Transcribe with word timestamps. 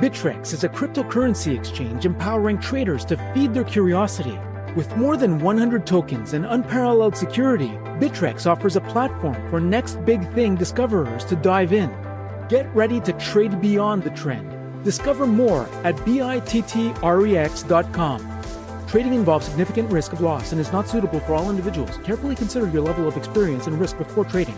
Bittrex 0.00 0.54
is 0.54 0.64
a 0.64 0.68
cryptocurrency 0.70 1.54
exchange 1.54 2.06
empowering 2.06 2.58
traders 2.58 3.04
to 3.04 3.18
feed 3.34 3.52
their 3.52 3.64
curiosity. 3.64 4.38
With 4.74 4.96
more 4.96 5.18
than 5.18 5.38
100 5.40 5.86
tokens 5.86 6.32
and 6.32 6.46
unparalleled 6.46 7.14
security, 7.14 7.68
Bittrex 8.00 8.50
offers 8.50 8.76
a 8.76 8.80
platform 8.80 9.36
for 9.50 9.60
next 9.60 10.02
big 10.06 10.26
thing 10.32 10.54
discoverers 10.54 11.26
to 11.26 11.36
dive 11.36 11.74
in. 11.74 11.90
Get 12.48 12.74
ready 12.74 12.98
to 13.00 13.12
trade 13.12 13.60
beyond 13.60 14.02
the 14.02 14.08
trend. 14.08 14.50
Discover 14.84 15.26
more 15.26 15.68
at 15.84 15.96
bittrex.com. 15.96 17.06
Trading 18.88 19.12
involves 19.12 19.44
significant 19.44 19.92
risk 19.92 20.14
of 20.14 20.22
loss 20.22 20.52
and 20.52 20.60
is 20.62 20.72
not 20.72 20.88
suitable 20.88 21.20
for 21.20 21.34
all 21.34 21.50
individuals. 21.50 21.98
Carefully 22.04 22.34
consider 22.36 22.66
your 22.68 22.80
level 22.80 23.06
of 23.06 23.18
experience 23.18 23.66
and 23.66 23.78
risk 23.78 23.98
before 23.98 24.24
trading. 24.24 24.56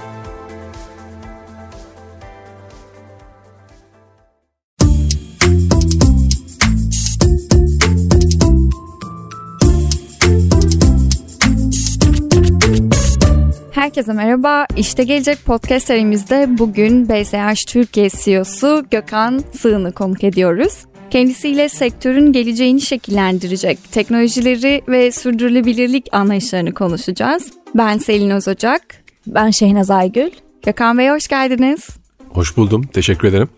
Herkese 14.02 14.24
merhaba. 14.24 14.66
İşte 14.76 15.04
Gelecek 15.04 15.44
podcast 15.44 15.86
serimizde 15.86 16.58
bugün 16.58 17.08
BSH 17.08 17.66
Türkiye 17.66 18.08
CEO'su 18.10 18.84
Gökhan 18.90 19.42
Sığın'ı 19.58 19.92
konuk 19.92 20.24
ediyoruz. 20.24 20.72
Kendisiyle 21.10 21.68
sektörün 21.68 22.32
geleceğini 22.32 22.80
şekillendirecek 22.80 23.92
teknolojileri 23.92 24.82
ve 24.88 25.12
sürdürülebilirlik 25.12 26.08
anlayışlarını 26.12 26.74
konuşacağız. 26.74 27.52
Ben 27.74 27.98
Selin 27.98 28.30
Özocak. 28.30 28.82
Ben 29.26 29.50
Şehnaz 29.50 29.90
Aygül. 29.90 30.30
Gökhan 30.62 30.98
Bey 30.98 31.08
hoş 31.08 31.28
geldiniz. 31.28 31.88
Hoş 32.28 32.56
buldum. 32.56 32.82
Teşekkür 32.82 33.28
ederim. 33.28 33.48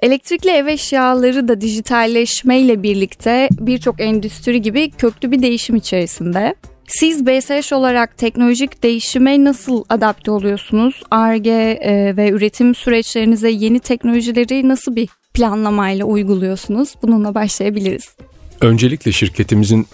Elektrikli 0.00 0.50
ev 0.50 0.66
eşyaları 0.66 1.48
da 1.48 1.60
dijitalleşmeyle 1.60 2.82
birlikte 2.82 3.48
birçok 3.52 4.00
endüstri 4.00 4.62
gibi 4.62 4.90
köklü 4.90 5.30
bir 5.30 5.42
değişim 5.42 5.76
içerisinde. 5.76 6.54
Siz 6.86 7.26
BSH 7.26 7.72
olarak 7.72 8.18
teknolojik 8.18 8.82
değişime 8.82 9.44
nasıl 9.44 9.84
adapte 9.88 10.30
oluyorsunuz? 10.30 11.02
ARGE 11.10 11.80
ve 12.16 12.30
üretim 12.30 12.74
süreçlerinize 12.74 13.50
yeni 13.50 13.80
teknolojileri 13.80 14.68
nasıl 14.68 14.96
bir 14.96 15.08
planlamayla 15.34 16.04
uyguluyorsunuz? 16.04 16.94
Bununla 17.02 17.34
başlayabiliriz. 17.34 18.16
Öncelikle 18.60 19.12
şirketimizin 19.12 19.86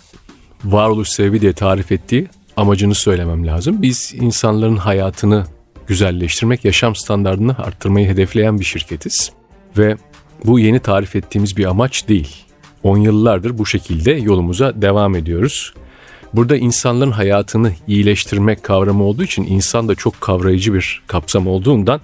varoluş 0.65 1.09
sebebi 1.09 1.41
diye 1.41 1.53
tarif 1.53 1.93
ettiği 1.93 2.29
amacını 2.57 2.95
söylemem 2.95 3.47
lazım. 3.47 3.83
Biz 3.83 4.15
insanların 4.21 4.77
hayatını 4.77 5.45
güzelleştirmek, 5.87 6.65
yaşam 6.65 6.97
standartını 6.97 7.59
arttırmayı 7.59 8.09
hedefleyen 8.09 8.61
bir 8.61 8.65
şirketiz. 8.65 9.33
Ve 9.79 9.97
bu 10.45 10.59
yeni 10.59 10.81
tarif 10.81 11.17
ettiğimiz 11.17 11.57
bir 11.57 11.65
amaç 11.65 12.09
değil. 12.09 12.37
10 12.83 12.99
yıllardır 12.99 13.59
bu 13.59 13.67
şekilde 13.67 14.13
yolumuza 14.13 14.83
devam 14.83 15.15
ediyoruz. 15.15 15.75
Burada 16.35 16.57
insanların 16.57 17.11
hayatını 17.11 17.73
iyileştirmek 17.87 18.63
kavramı 18.63 19.05
olduğu 19.05 19.25
için 19.25 19.45
insan 19.45 19.89
da 19.89 19.95
çok 19.95 20.21
kavrayıcı 20.21 20.75
bir 20.75 21.03
kapsam 21.07 21.47
olduğundan 21.47 22.01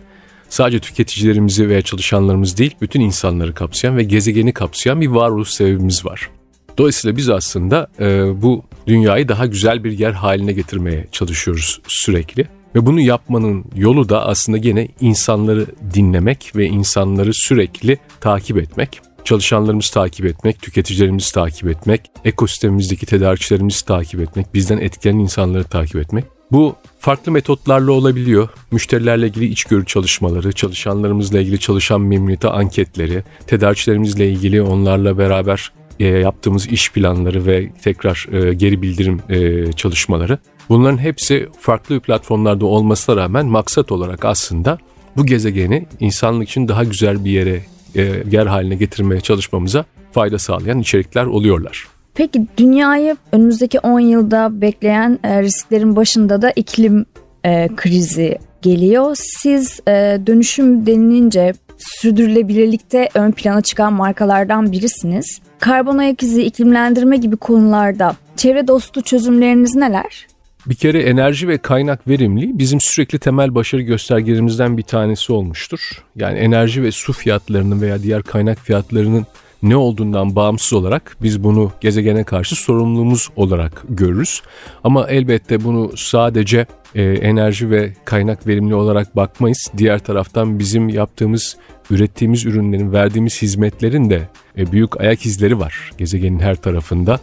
sadece 0.48 0.80
tüketicilerimizi 0.80 1.69
veya 1.69 1.83
çalışanlarımız 1.83 2.58
değil 2.58 2.75
bütün 2.80 3.00
insanları 3.00 3.55
kapsayan 3.55 3.97
ve 3.97 4.02
gezegeni 4.02 4.52
kapsayan 4.52 5.00
bir 5.00 5.06
varoluş 5.06 5.48
sebebimiz 5.48 6.05
var. 6.05 6.30
Dolayısıyla 6.78 7.17
biz 7.17 7.28
aslında 7.28 7.86
e, 8.00 8.42
bu 8.42 8.64
dünyayı 8.86 9.28
daha 9.28 9.47
güzel 9.47 9.84
bir 9.84 9.98
yer 9.98 10.12
haline 10.12 10.52
getirmeye 10.52 11.06
çalışıyoruz 11.12 11.80
sürekli. 11.89 12.48
Ve 12.75 12.86
bunu 12.86 13.00
yapmanın 13.00 13.64
yolu 13.77 14.08
da 14.08 14.27
aslında 14.27 14.58
gene 14.58 14.89
insanları 15.00 15.67
dinlemek 15.95 16.52
ve 16.56 16.67
insanları 16.67 17.34
sürekli 17.34 17.98
takip 18.20 18.58
etmek 18.58 19.00
çalışanlarımızı 19.25 19.94
takip 19.94 20.27
etmek, 20.27 20.62
tüketicilerimizi 20.62 21.33
takip 21.33 21.69
etmek, 21.69 22.00
ekosistemimizdeki 22.25 23.06
tedarikçilerimizi 23.06 23.84
takip 23.84 24.20
etmek, 24.20 24.55
bizden 24.55 24.78
etkilenen 24.78 25.19
insanları 25.19 25.64
takip 25.64 25.97
etmek. 25.97 26.25
Bu 26.53 26.74
farklı 26.98 27.33
metotlarla 27.33 27.92
olabiliyor. 27.92 28.48
Müşterilerle 28.70 29.27
ilgili 29.27 29.46
içgörü 29.46 29.86
çalışmaları, 29.86 30.52
çalışanlarımızla 30.52 31.40
ilgili 31.40 31.58
çalışan 31.58 32.01
memnuniyeti 32.01 32.48
anketleri, 32.48 33.24
tedarikçilerimizle 33.46 34.30
ilgili 34.30 34.63
onlarla 34.63 35.18
beraber 35.18 35.73
e, 36.01 36.07
yaptığımız 36.07 36.67
iş 36.67 36.92
planları 36.92 37.46
ve 37.46 37.73
tekrar 37.83 38.29
e, 38.33 38.55
geri 38.55 38.83
bildirim 38.83 39.20
e, 39.29 39.73
çalışmaları. 39.73 40.39
Bunların 40.68 40.98
hepsi 40.98 41.48
farklı 41.61 42.01
platformlarda 42.01 42.67
olmasına 42.67 43.17
rağmen 43.17 43.46
maksat 43.46 43.92
olarak 43.92 44.24
aslında 44.24 44.79
bu 45.17 45.27
gezegeni 45.27 45.86
insanlık 46.01 46.48
için 46.48 46.68
daha 46.68 46.84
güzel 46.84 47.24
bir 47.24 47.30
yere 47.30 47.63
e, 47.97 48.23
yer 48.31 48.47
haline 48.47 48.75
getirmeye 48.75 49.21
çalışmamıza 49.21 49.85
fayda 50.13 50.39
sağlayan 50.39 50.79
içerikler 50.79 51.27
oluyorlar. 51.27 51.87
Peki 52.15 52.47
dünyayı 52.57 53.17
önümüzdeki 53.33 53.81
10 53.81 54.01
yılda 54.01 54.61
bekleyen 54.61 55.19
e, 55.25 55.43
risklerin 55.43 55.97
başında 55.97 56.43
da 56.43 56.51
iklim 56.57 57.07
e, 57.45 57.69
krizi 57.77 58.39
geliyor. 58.63 59.17
Siz 59.19 59.81
e, 59.89 60.21
dönüşüm 60.27 60.87
denilince 60.87 61.53
sürdürülebilirlikte 61.79 63.09
ön 63.15 63.33
plana 63.33 63.61
çıkan 63.61 63.93
markalardan 63.93 64.73
birisiniz. 64.73 65.41
Karbon 65.59 65.99
ayak 65.99 66.23
izi, 66.23 66.43
iklimlendirme 66.43 67.17
gibi 67.17 67.37
konularda 67.37 68.17
çevre 68.37 68.69
dostu 68.69 69.03
çözümleriniz 69.03 69.75
neler? 69.75 70.27
Bir 70.67 70.75
kere 70.75 71.02
enerji 71.02 71.48
ve 71.48 71.58
kaynak 71.58 72.08
verimli 72.08 72.58
bizim 72.58 72.80
sürekli 72.80 73.19
temel 73.19 73.55
başarı 73.55 73.83
göstergelerimizden 73.83 74.77
bir 74.77 74.83
tanesi 74.83 75.33
olmuştur. 75.33 75.80
Yani 76.17 76.39
enerji 76.39 76.83
ve 76.83 76.92
su 76.92 77.13
fiyatlarının 77.13 77.80
veya 77.80 78.02
diğer 78.02 78.23
kaynak 78.23 78.58
fiyatlarının 78.58 79.27
ne 79.63 79.77
olduğundan 79.77 80.36
bağımsız 80.36 80.73
olarak 80.73 81.17
biz 81.23 81.45
bunu 81.45 81.73
gezegene 81.80 82.25
karşı 82.25 82.57
sorumluluğumuz 82.57 83.29
olarak 83.36 83.83
görürüz. 83.89 84.42
Ama 84.85 85.07
elbette 85.08 85.64
bunu 85.64 85.97
sadece 85.97 86.67
e, 86.95 87.02
enerji 87.02 87.70
ve 87.70 87.92
kaynak 88.05 88.46
verimli 88.46 88.75
olarak 88.75 89.17
bakmayız. 89.17 89.70
Diğer 89.79 89.98
taraftan 89.98 90.58
bizim 90.58 90.89
yaptığımız, 90.89 91.57
ürettiğimiz 91.91 92.46
ürünlerin, 92.46 92.92
verdiğimiz 92.92 93.42
hizmetlerin 93.42 94.11
de 94.11 94.29
e, 94.58 94.73
büyük 94.73 95.01
ayak 95.01 95.27
izleri 95.27 95.58
var 95.58 95.91
gezegenin 95.98 96.39
her 96.39 96.57
tarafında 96.57 97.20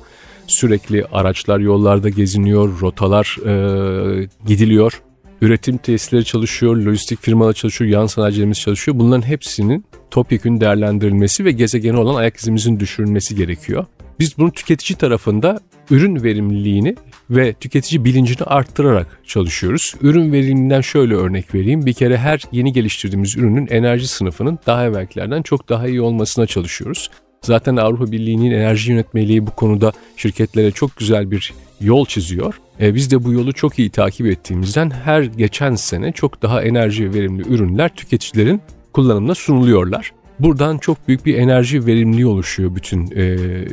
sürekli 0.47 1.05
araçlar 1.05 1.59
yollarda 1.59 2.09
geziniyor, 2.09 2.81
rotalar 2.81 3.37
e, 3.45 4.27
gidiliyor. 4.47 5.01
Üretim 5.41 5.77
tesisleri 5.77 6.25
çalışıyor, 6.25 6.75
lojistik 6.77 7.21
firmalar 7.21 7.53
çalışıyor, 7.53 7.91
yan 7.91 8.05
sanayicilerimiz 8.05 8.59
çalışıyor. 8.59 8.99
Bunların 8.99 9.27
hepsinin 9.27 9.85
topyekün 10.11 10.61
değerlendirilmesi 10.61 11.45
ve 11.45 11.51
gezegene 11.51 11.97
olan 11.97 12.15
ayak 12.15 12.37
izimizin 12.37 12.79
düşürülmesi 12.79 13.35
gerekiyor. 13.35 13.85
Biz 14.19 14.37
bunu 14.37 14.51
tüketici 14.51 14.97
tarafında 14.97 15.59
ürün 15.91 16.23
verimliliğini 16.23 16.95
ve 17.29 17.53
tüketici 17.53 18.05
bilincini 18.05 18.43
arttırarak 18.45 19.19
çalışıyoruz. 19.25 19.95
Ürün 20.01 20.31
verimliliğinden 20.31 20.81
şöyle 20.81 21.15
örnek 21.15 21.55
vereyim. 21.55 21.85
Bir 21.85 21.93
kere 21.93 22.17
her 22.17 22.41
yeni 22.51 22.73
geliştirdiğimiz 22.73 23.37
ürünün 23.37 23.67
enerji 23.67 24.07
sınıfının 24.07 24.59
daha 24.67 24.85
evvelkilerden 24.85 25.41
çok 25.41 25.69
daha 25.69 25.87
iyi 25.87 26.01
olmasına 26.01 26.45
çalışıyoruz. 26.45 27.09
Zaten 27.45 27.75
Avrupa 27.75 28.11
Birliği'nin 28.11 28.51
enerji 28.51 28.91
yönetmeliği 28.91 29.47
bu 29.47 29.51
konuda 29.51 29.91
şirketlere 30.17 30.71
çok 30.71 30.97
güzel 30.97 31.31
bir 31.31 31.53
yol 31.79 32.05
çiziyor. 32.05 32.61
E, 32.81 32.95
biz 32.95 33.11
de 33.11 33.23
bu 33.23 33.33
yolu 33.33 33.53
çok 33.53 33.79
iyi 33.79 33.89
takip 33.89 34.27
ettiğimizden 34.27 34.89
her 34.89 35.23
geçen 35.23 35.75
sene 35.75 36.11
çok 36.11 36.41
daha 36.41 36.63
enerji 36.63 37.13
verimli 37.13 37.47
ürünler 37.53 37.95
tüketicilerin 37.95 38.61
kullanımına 38.93 39.35
sunuluyorlar. 39.35 40.11
Buradan 40.39 40.77
çok 40.77 41.07
büyük 41.07 41.25
bir 41.25 41.37
enerji 41.37 41.85
verimliliği 41.85 42.25
oluşuyor 42.25 42.75
bütün 42.75 43.11
e, 43.11 43.21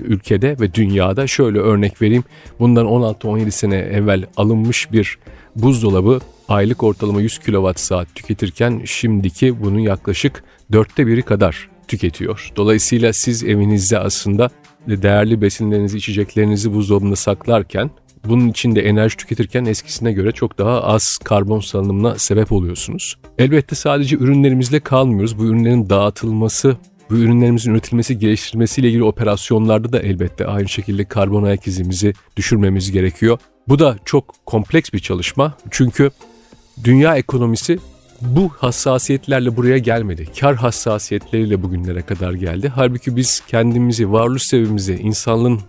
ülkede 0.05 0.56
ve 0.61 0.75
dünyada. 0.75 1.27
Şöyle 1.27 1.59
örnek 1.59 2.03
vereyim. 2.03 2.25
Bundan 2.61 2.87
16-17 2.87 3.50
sene 3.50 3.77
evvel 3.77 4.25
alınmış 4.37 4.93
bir 4.93 5.19
buzdolabı 5.56 6.21
aylık 6.49 6.83
ortalama 6.83 7.21
100 7.21 7.39
kWh 7.39 7.77
saat 7.77 8.15
tüketirken 8.15 8.83
şimdiki 8.85 9.62
bunun 9.62 9.79
yaklaşık 9.79 10.45
dörtte 10.73 11.06
biri 11.06 11.23
kadar 11.23 11.69
tüketiyor. 11.88 12.53
Dolayısıyla 12.56 13.12
siz 13.12 13.44
evinizde 13.44 13.99
aslında 13.99 14.50
değerli 14.87 15.40
besinlerinizi, 15.40 15.99
içeceklerinizi 15.99 16.73
buzdolabında 16.73 17.17
saklarken 17.17 17.90
bunun 18.25 18.49
içinde 18.49 18.81
enerji 18.81 19.17
tüketirken 19.17 19.64
eskisine 19.64 20.12
göre 20.12 20.32
çok 20.32 20.58
daha 20.58 20.82
az 20.82 21.19
karbon 21.25 21.61
salınımına 21.61 22.19
sebep 22.19 22.52
oluyorsunuz. 22.52 23.19
Elbette 23.38 23.75
sadece 23.75 24.17
ürünlerimizle 24.17 24.81
kalmıyoruz. 24.81 25.38
Bu 25.38 25.44
ürünlerin 25.44 25.90
dağıtılması, 25.90 26.76
bu 27.11 27.17
ürünlerimizin 27.17 27.73
üretilmesi, 27.73 28.19
geliştirilmesiyle 28.19 28.88
ilgili 28.88 29.05
operasyonlarda 29.05 29.93
da 29.93 30.00
elbette 30.00 30.46
aynı 30.46 30.69
şekilde 30.69 31.05
karbon 31.05 31.43
ayak 31.43 31.67
izimizi 31.67 32.12
düşürmemiz 32.37 32.93
gerekiyor. 32.93 33.38
Bu 33.69 33.79
da 33.79 33.96
çok 34.05 34.34
kompleks 34.46 34.93
bir 34.93 34.99
çalışma. 34.99 35.56
Çünkü 35.70 36.11
dünya 36.84 37.17
ekonomisi 37.17 37.79
bu 38.20 38.50
hassasiyetlerle 38.56 39.56
buraya 39.56 39.79
gelmedi. 39.79 40.26
Kar 40.41 40.56
hassasiyetleriyle 40.56 41.62
bugünlere 41.62 42.03
kadar 42.03 42.32
geldi. 42.32 42.73
Halbuki 42.75 43.17
biz 43.17 43.43
kendimizi, 43.49 44.12
varoluş 44.12 44.43
sebebimizi, 44.43 44.94
insanlığın 44.94 45.61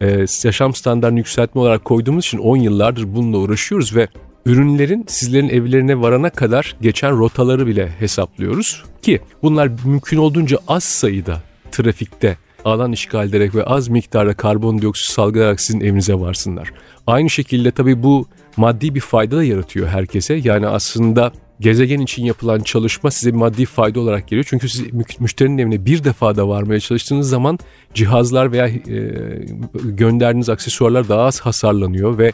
e, 0.00 0.26
yaşam 0.44 0.74
standartını 0.74 1.18
yükseltme 1.18 1.60
olarak 1.60 1.84
koyduğumuz 1.84 2.24
için 2.24 2.38
10 2.38 2.56
yıllardır 2.56 3.14
bununla 3.14 3.38
uğraşıyoruz 3.38 3.96
ve 3.96 4.08
ürünlerin 4.46 5.04
sizlerin 5.08 5.48
evlerine 5.48 6.00
varana 6.00 6.30
kadar 6.30 6.76
geçen 6.80 7.18
rotaları 7.18 7.66
bile 7.66 7.88
hesaplıyoruz 7.98 8.84
ki 9.02 9.20
bunlar 9.42 9.70
mümkün 9.84 10.16
olduğunca 10.16 10.58
az 10.68 10.84
sayıda 10.84 11.42
trafikte 11.72 12.36
alan 12.64 12.92
işgal 12.92 13.28
ederek 13.28 13.54
ve 13.54 13.64
az 13.64 13.88
miktarda 13.88 14.34
karbondioksit 14.34 15.10
salgılayarak 15.10 15.60
sizin 15.60 15.80
evinize 15.80 16.14
varsınlar. 16.14 16.72
Aynı 17.06 17.30
şekilde 17.30 17.70
tabii 17.70 18.02
bu 18.02 18.26
maddi 18.56 18.94
bir 18.94 19.00
fayda 19.00 19.36
da 19.36 19.44
yaratıyor 19.44 19.88
herkese. 19.88 20.34
Yani 20.34 20.66
aslında 20.66 21.32
gezegen 21.60 22.00
için 22.00 22.24
yapılan 22.24 22.60
çalışma 22.60 23.10
size 23.10 23.32
maddi 23.32 23.66
fayda 23.66 24.00
olarak 24.00 24.28
geliyor. 24.28 24.46
Çünkü 24.48 24.68
siz 24.68 24.82
müşterinin 25.20 25.58
evine 25.58 25.86
bir 25.86 26.04
defa 26.04 26.36
da 26.36 26.48
varmaya 26.48 26.80
çalıştığınız 26.80 27.28
zaman 27.28 27.58
cihazlar 27.94 28.52
veya 28.52 28.66
e, 28.66 28.80
gönderdiğiniz 29.84 30.48
aksesuarlar 30.48 31.08
daha 31.08 31.20
az 31.20 31.40
hasarlanıyor 31.40 32.18
ve 32.18 32.32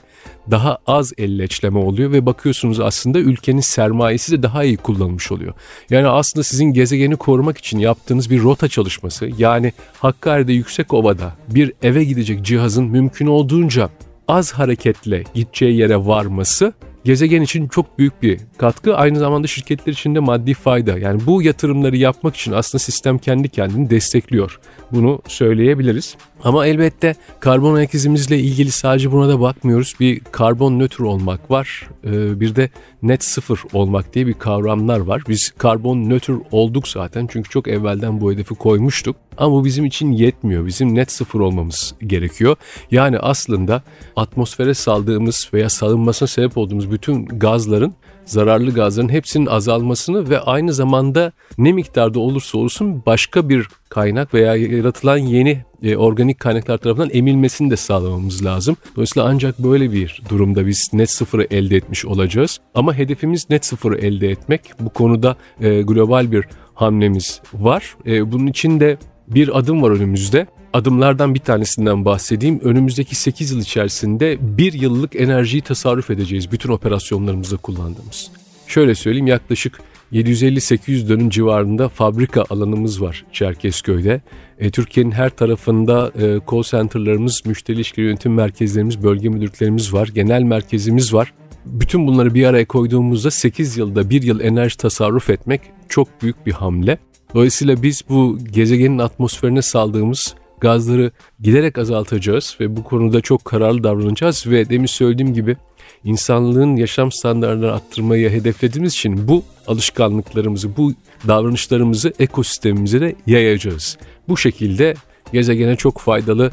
daha 0.50 0.78
az 0.86 1.12
elleçleme 1.18 1.78
oluyor 1.78 2.12
ve 2.12 2.26
bakıyorsunuz 2.26 2.80
aslında 2.80 3.18
ülkenin 3.18 3.60
sermayesi 3.60 4.32
de 4.32 4.42
daha 4.42 4.64
iyi 4.64 4.76
kullanılmış 4.76 5.32
oluyor. 5.32 5.54
Yani 5.90 6.08
aslında 6.08 6.44
sizin 6.44 6.64
gezegeni 6.64 7.16
korumak 7.16 7.58
için 7.58 7.78
yaptığınız 7.78 8.30
bir 8.30 8.42
rota 8.42 8.68
çalışması 8.68 9.28
yani 9.38 9.72
Hakkari'de 9.98 10.52
Yüksek 10.52 10.94
Ova'da 10.94 11.32
bir 11.48 11.72
eve 11.82 12.04
gidecek 12.04 12.42
cihazın 12.44 12.84
mümkün 12.84 13.26
olduğunca 13.26 13.90
az 14.28 14.52
hareketle 14.52 15.24
gideceği 15.34 15.76
yere 15.76 15.96
varması 15.96 16.72
gezegen 17.04 17.42
için 17.42 17.68
çok 17.68 17.98
büyük 17.98 18.22
bir 18.22 18.40
katkı. 18.58 18.96
Aynı 18.96 19.18
zamanda 19.18 19.46
şirketler 19.46 19.92
için 19.92 20.14
de 20.14 20.20
maddi 20.20 20.54
fayda. 20.54 20.98
Yani 20.98 21.20
bu 21.26 21.42
yatırımları 21.42 21.96
yapmak 21.96 22.36
için 22.36 22.52
aslında 22.52 22.82
sistem 22.82 23.18
kendi 23.18 23.48
kendini 23.48 23.90
destekliyor. 23.90 24.60
Bunu 24.92 25.22
söyleyebiliriz. 25.28 26.16
Ama 26.44 26.66
elbette 26.66 27.14
karbon 27.40 27.74
ayak 27.74 27.94
izimizle 27.94 28.38
ilgili 28.38 28.70
sadece 28.70 29.12
buna 29.12 29.28
da 29.28 29.40
bakmıyoruz. 29.40 29.94
Bir 30.00 30.20
karbon 30.20 30.78
nötr 30.78 31.00
olmak 31.00 31.50
var. 31.50 31.88
Ee, 32.04 32.40
bir 32.40 32.56
de 32.56 32.70
net 33.02 33.24
sıfır 33.24 33.60
olmak 33.72 34.14
diye 34.14 34.26
bir 34.26 34.34
kavramlar 34.34 35.00
var. 35.00 35.22
Biz 35.28 35.52
karbon 35.58 36.10
nötr 36.10 36.32
olduk 36.50 36.88
zaten 36.88 37.28
çünkü 37.32 37.50
çok 37.50 37.68
evvelden 37.68 38.20
bu 38.20 38.32
hedefi 38.32 38.54
koymuştuk. 38.54 39.16
Ama 39.36 39.52
bu 39.54 39.64
bizim 39.64 39.84
için 39.84 40.12
yetmiyor. 40.12 40.66
Bizim 40.66 40.94
net 40.94 41.12
sıfır 41.12 41.40
olmamız 41.40 41.94
gerekiyor. 42.06 42.56
Yani 42.90 43.18
aslında 43.18 43.82
atmosfere 44.16 44.74
saldığımız 44.74 45.50
veya 45.54 45.68
salınmasına 45.68 46.26
sebep 46.26 46.58
olduğumuz 46.58 46.90
bütün 46.92 47.26
gazların 47.26 47.94
zararlı 48.24 48.74
gazların 48.74 49.08
hepsinin 49.08 49.46
azalmasını 49.46 50.30
ve 50.30 50.40
aynı 50.40 50.72
zamanda 50.72 51.32
ne 51.58 51.72
miktarda 51.72 52.20
olursa 52.20 52.58
olsun 52.58 53.02
başka 53.06 53.48
bir 53.48 53.68
kaynak 53.88 54.34
veya 54.34 54.56
yaratılan 54.56 55.16
yeni 55.16 55.64
e, 55.82 55.96
organik 55.96 56.40
kaynaklar 56.40 56.78
tarafından 56.78 57.10
emilmesini 57.12 57.70
de 57.70 57.76
sağlamamız 57.76 58.44
lazım. 58.44 58.76
Dolayısıyla 58.96 59.28
ancak 59.28 59.58
böyle 59.58 59.92
bir 59.92 60.22
durumda 60.28 60.66
biz 60.66 60.90
net 60.92 61.10
sıfırı 61.10 61.46
elde 61.50 61.76
etmiş 61.76 62.04
olacağız. 62.04 62.60
Ama 62.74 62.94
hedefimiz 62.94 63.50
net 63.50 63.64
sıfırı 63.64 63.98
elde 63.98 64.30
etmek. 64.30 64.60
Bu 64.80 64.90
konuda 64.90 65.36
e, 65.60 65.82
global 65.82 66.32
bir 66.32 66.44
hamlemiz 66.74 67.40
var. 67.54 67.96
E, 68.06 68.32
bunun 68.32 68.46
için 68.46 68.80
de 68.80 68.98
bir 69.28 69.58
adım 69.58 69.82
var 69.82 69.90
önümüzde. 69.90 70.46
Adımlardan 70.72 71.34
bir 71.34 71.40
tanesinden 71.40 72.04
bahsedeyim. 72.04 72.60
Önümüzdeki 72.60 73.14
8 73.14 73.50
yıl 73.50 73.60
içerisinde 73.60 74.38
bir 74.40 74.72
yıllık 74.72 75.16
enerjiyi 75.16 75.62
tasarruf 75.62 76.10
edeceğiz 76.10 76.52
bütün 76.52 76.70
operasyonlarımızda 76.70 77.56
kullandığımız. 77.56 78.30
Şöyle 78.66 78.94
söyleyeyim 78.94 79.26
yaklaşık 79.26 79.80
750-800 80.12 81.08
dönüm 81.08 81.30
civarında 81.30 81.88
fabrika 81.88 82.44
alanımız 82.50 83.02
var 83.02 83.24
Çerkezköy'de. 83.32 84.20
E, 84.58 84.70
Türkiye'nin 84.70 85.10
her 85.10 85.30
tarafında 85.30 86.12
e, 86.18 86.40
call 86.50 86.62
center'larımız, 86.62 87.42
müşteri 87.44 87.76
ilişkileri 87.76 88.08
yönetim 88.08 88.34
merkezlerimiz, 88.34 89.02
bölge 89.02 89.28
müdürlüklerimiz 89.28 89.92
var, 89.92 90.08
genel 90.14 90.42
merkezimiz 90.42 91.14
var. 91.14 91.32
Bütün 91.66 92.06
bunları 92.06 92.34
bir 92.34 92.44
araya 92.44 92.64
koyduğumuzda 92.64 93.30
8 93.30 93.76
yılda 93.76 94.10
bir 94.10 94.22
yıl 94.22 94.40
enerji 94.40 94.76
tasarruf 94.76 95.30
etmek 95.30 95.60
çok 95.88 96.22
büyük 96.22 96.46
bir 96.46 96.52
hamle. 96.52 96.98
Dolayısıyla 97.34 97.82
biz 97.82 98.02
bu 98.08 98.38
gezegenin 98.52 98.98
atmosferine 98.98 99.62
saldığımız 99.62 100.34
gazları 100.62 101.10
giderek 101.40 101.78
azaltacağız 101.78 102.56
ve 102.60 102.76
bu 102.76 102.84
konuda 102.84 103.20
çok 103.20 103.44
kararlı 103.44 103.84
davranacağız 103.84 104.46
ve 104.46 104.68
demin 104.68 104.86
söylediğim 104.86 105.34
gibi 105.34 105.56
insanlığın 106.04 106.76
yaşam 106.76 107.12
standartlarını 107.12 107.72
arttırmayı 107.72 108.30
hedeflediğimiz 108.30 108.92
için 108.92 109.28
bu 109.28 109.44
alışkanlıklarımızı, 109.66 110.76
bu 110.76 110.92
davranışlarımızı 111.28 112.12
ekosistemimize 112.18 113.00
de 113.00 113.14
yayacağız. 113.26 113.98
Bu 114.28 114.36
şekilde 114.36 114.94
gezegene 115.32 115.76
çok 115.76 115.98
faydalı 115.98 116.50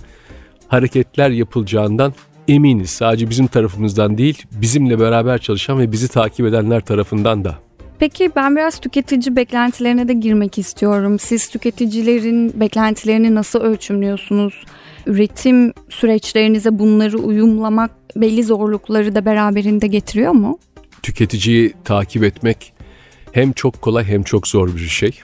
hareketler 0.67 1.29
yapılacağından 1.29 2.13
eminiz. 2.47 2.89
Sadece 2.89 3.29
bizim 3.29 3.47
tarafımızdan 3.47 4.17
değil, 4.17 4.43
bizimle 4.51 4.99
beraber 4.99 5.37
çalışan 5.37 5.79
ve 5.79 5.91
bizi 5.91 6.07
takip 6.07 6.45
edenler 6.45 6.81
tarafından 6.81 7.43
da. 7.43 7.68
Peki 7.99 8.29
ben 8.35 8.55
biraz 8.55 8.79
tüketici 8.79 9.35
beklentilerine 9.35 10.07
de 10.07 10.13
girmek 10.13 10.57
istiyorum. 10.57 11.19
Siz 11.19 11.49
tüketicilerin 11.49 12.59
beklentilerini 12.59 13.35
nasıl 13.35 13.59
ölçümlüyorsunuz? 13.59 14.65
Üretim 15.05 15.73
süreçlerinize 15.89 16.79
bunları 16.79 17.17
uyumlamak 17.17 17.91
belli 18.15 18.43
zorlukları 18.43 19.15
da 19.15 19.25
beraberinde 19.25 19.87
getiriyor 19.87 20.31
mu? 20.31 20.59
Tüketiciyi 21.03 21.73
takip 21.83 22.23
etmek 22.23 22.73
hem 23.31 23.51
çok 23.51 23.81
kolay 23.81 24.03
hem 24.03 24.23
çok 24.23 24.47
zor 24.47 24.75
bir 24.75 24.87
şey. 24.87 25.19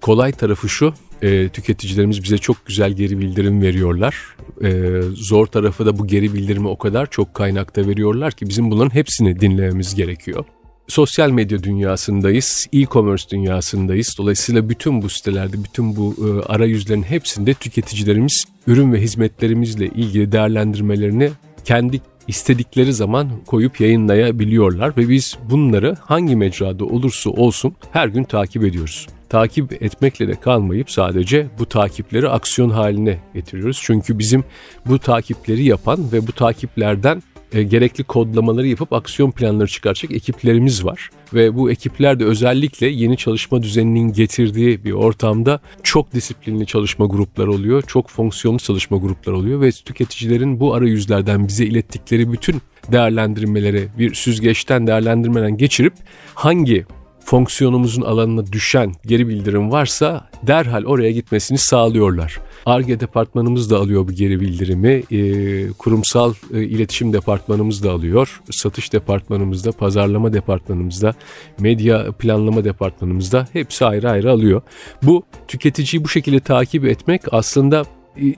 Kolay 0.00 0.32
tarafı 0.32 0.68
şu, 0.68 0.94
e, 1.22 1.48
tüketicilerimiz 1.48 2.22
bize 2.22 2.38
çok 2.38 2.66
güzel 2.66 2.92
geri 2.92 3.18
bildirim 3.18 3.62
veriyorlar. 3.62 4.36
E, 4.64 5.00
zor 5.14 5.46
tarafı 5.46 5.86
da 5.86 5.98
bu 5.98 6.06
geri 6.06 6.34
bildirimi 6.34 6.68
o 6.68 6.78
kadar 6.78 7.10
çok 7.10 7.34
kaynakta 7.34 7.86
veriyorlar 7.86 8.32
ki 8.32 8.48
bizim 8.48 8.70
bunların 8.70 8.94
hepsini 8.94 9.40
dinlememiz 9.40 9.94
gerekiyor 9.94 10.44
sosyal 10.88 11.30
medya 11.30 11.62
dünyasındayız, 11.62 12.66
e-commerce 12.72 13.30
dünyasındayız. 13.30 14.14
Dolayısıyla 14.18 14.68
bütün 14.68 15.02
bu 15.02 15.08
sitelerde, 15.08 15.64
bütün 15.64 15.96
bu 15.96 16.14
e, 16.18 16.52
arayüzlerin 16.52 17.02
hepsinde 17.02 17.54
tüketicilerimiz 17.54 18.44
ürün 18.66 18.92
ve 18.92 19.00
hizmetlerimizle 19.00 19.86
ilgili 19.86 20.32
değerlendirmelerini 20.32 21.30
kendi 21.64 22.00
istedikleri 22.28 22.92
zaman 22.92 23.30
koyup 23.46 23.80
yayınlayabiliyorlar 23.80 24.96
ve 24.96 25.08
biz 25.08 25.38
bunları 25.50 25.96
hangi 26.00 26.36
mecrada 26.36 26.84
olursa 26.84 27.30
olsun 27.30 27.74
her 27.92 28.08
gün 28.08 28.24
takip 28.24 28.64
ediyoruz. 28.64 29.06
Takip 29.28 29.82
etmekle 29.82 30.28
de 30.28 30.34
kalmayıp 30.40 30.90
sadece 30.90 31.46
bu 31.58 31.66
takipleri 31.66 32.28
aksiyon 32.28 32.70
haline 32.70 33.18
getiriyoruz. 33.34 33.80
Çünkü 33.82 34.18
bizim 34.18 34.44
bu 34.86 34.98
takipleri 34.98 35.64
yapan 35.64 36.12
ve 36.12 36.26
bu 36.26 36.32
takiplerden 36.32 37.22
e, 37.52 37.62
gerekli 37.62 38.04
kodlamaları 38.04 38.66
yapıp 38.66 38.92
aksiyon 38.92 39.30
planları 39.30 39.68
çıkaracak 39.68 40.10
ekiplerimiz 40.12 40.84
var. 40.84 41.10
Ve 41.34 41.56
bu 41.56 41.70
ekipler 41.70 42.20
de 42.20 42.24
özellikle 42.24 42.86
yeni 42.86 43.16
çalışma 43.16 43.62
düzeninin 43.62 44.12
getirdiği 44.12 44.84
bir 44.84 44.92
ortamda 44.92 45.60
çok 45.82 46.14
disiplinli 46.14 46.66
çalışma 46.66 47.06
grupları 47.06 47.52
oluyor, 47.52 47.82
çok 47.86 48.10
fonksiyonlu 48.10 48.58
çalışma 48.58 48.96
grupları 48.96 49.36
oluyor 49.36 49.60
ve 49.60 49.70
tüketicilerin 49.70 50.60
bu 50.60 50.74
arayüzlerden 50.74 51.48
bize 51.48 51.64
ilettikleri 51.64 52.32
bütün 52.32 52.62
değerlendirmeleri 52.92 53.88
bir 53.98 54.14
süzgeçten 54.14 54.86
değerlendirmeden 54.86 55.56
geçirip 55.56 55.92
hangi 56.34 56.86
fonksiyonumuzun 57.28 58.02
alanına 58.02 58.52
düşen 58.52 58.92
geri 59.06 59.28
bildirim 59.28 59.70
varsa 59.70 60.28
derhal 60.42 60.84
oraya 60.84 61.10
gitmesini 61.10 61.58
sağlıyorlar. 61.58 62.40
ARGE 62.66 63.00
departmanımız 63.00 63.70
da 63.70 63.78
alıyor 63.78 64.08
bu 64.08 64.12
geri 64.12 64.40
bildirimi. 64.40 65.02
E, 65.10 65.68
kurumsal 65.72 66.34
e, 66.54 66.62
iletişim 66.62 67.12
departmanımız 67.12 67.84
da 67.84 67.92
alıyor. 67.92 68.40
Satış 68.50 68.92
departmanımızda, 68.92 69.72
pazarlama 69.72 70.32
departmanımızda, 70.32 71.14
medya 71.60 72.12
planlama 72.12 72.64
departmanımızda 72.64 73.48
hepsi 73.52 73.84
ayrı 73.84 74.10
ayrı 74.10 74.32
alıyor. 74.32 74.62
Bu 75.02 75.22
tüketiciyi 75.48 76.04
bu 76.04 76.08
şekilde 76.08 76.40
takip 76.40 76.84
etmek 76.84 77.22
aslında 77.32 77.84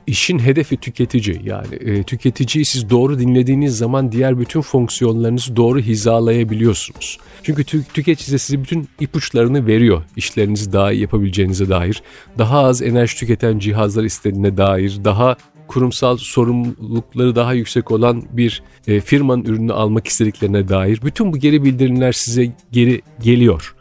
işin 0.06 0.38
hedefi 0.38 0.76
tüketici 0.76 1.40
yani 1.44 1.74
e, 1.74 2.02
tüketiciyi 2.02 2.64
siz 2.64 2.90
doğru 2.90 3.18
dinlediğiniz 3.18 3.78
zaman 3.78 4.12
diğer 4.12 4.38
bütün 4.38 4.60
fonksiyonlarınızı 4.60 5.56
doğru 5.56 5.80
hizalayabiliyorsunuz. 5.80 7.18
Çünkü 7.42 7.64
tü, 7.64 7.84
tüketici 7.94 8.38
size 8.38 8.62
bütün 8.62 8.88
ipuçlarını 9.00 9.66
veriyor 9.66 10.02
işlerinizi 10.16 10.72
daha 10.72 10.92
iyi 10.92 11.00
yapabileceğinize 11.00 11.68
dair. 11.68 12.02
Daha 12.38 12.58
az 12.58 12.82
enerji 12.82 13.16
tüketen 13.16 13.58
cihazlar 13.58 14.04
istediğine 14.04 14.56
dair, 14.56 14.98
daha 15.04 15.36
kurumsal 15.70 16.16
sorumlulukları 16.16 17.36
daha 17.36 17.52
yüksek 17.52 17.90
olan 17.90 18.22
bir 18.32 18.62
e, 18.86 19.00
firmanın 19.00 19.44
ürünü 19.44 19.72
almak 19.72 20.06
istediklerine 20.06 20.68
dair 20.68 21.00
bütün 21.04 21.32
bu 21.32 21.38
geri 21.38 21.64
bildirimler 21.64 22.12
size 22.12 22.52
geri 22.72 23.02
geliyor. 23.22 23.74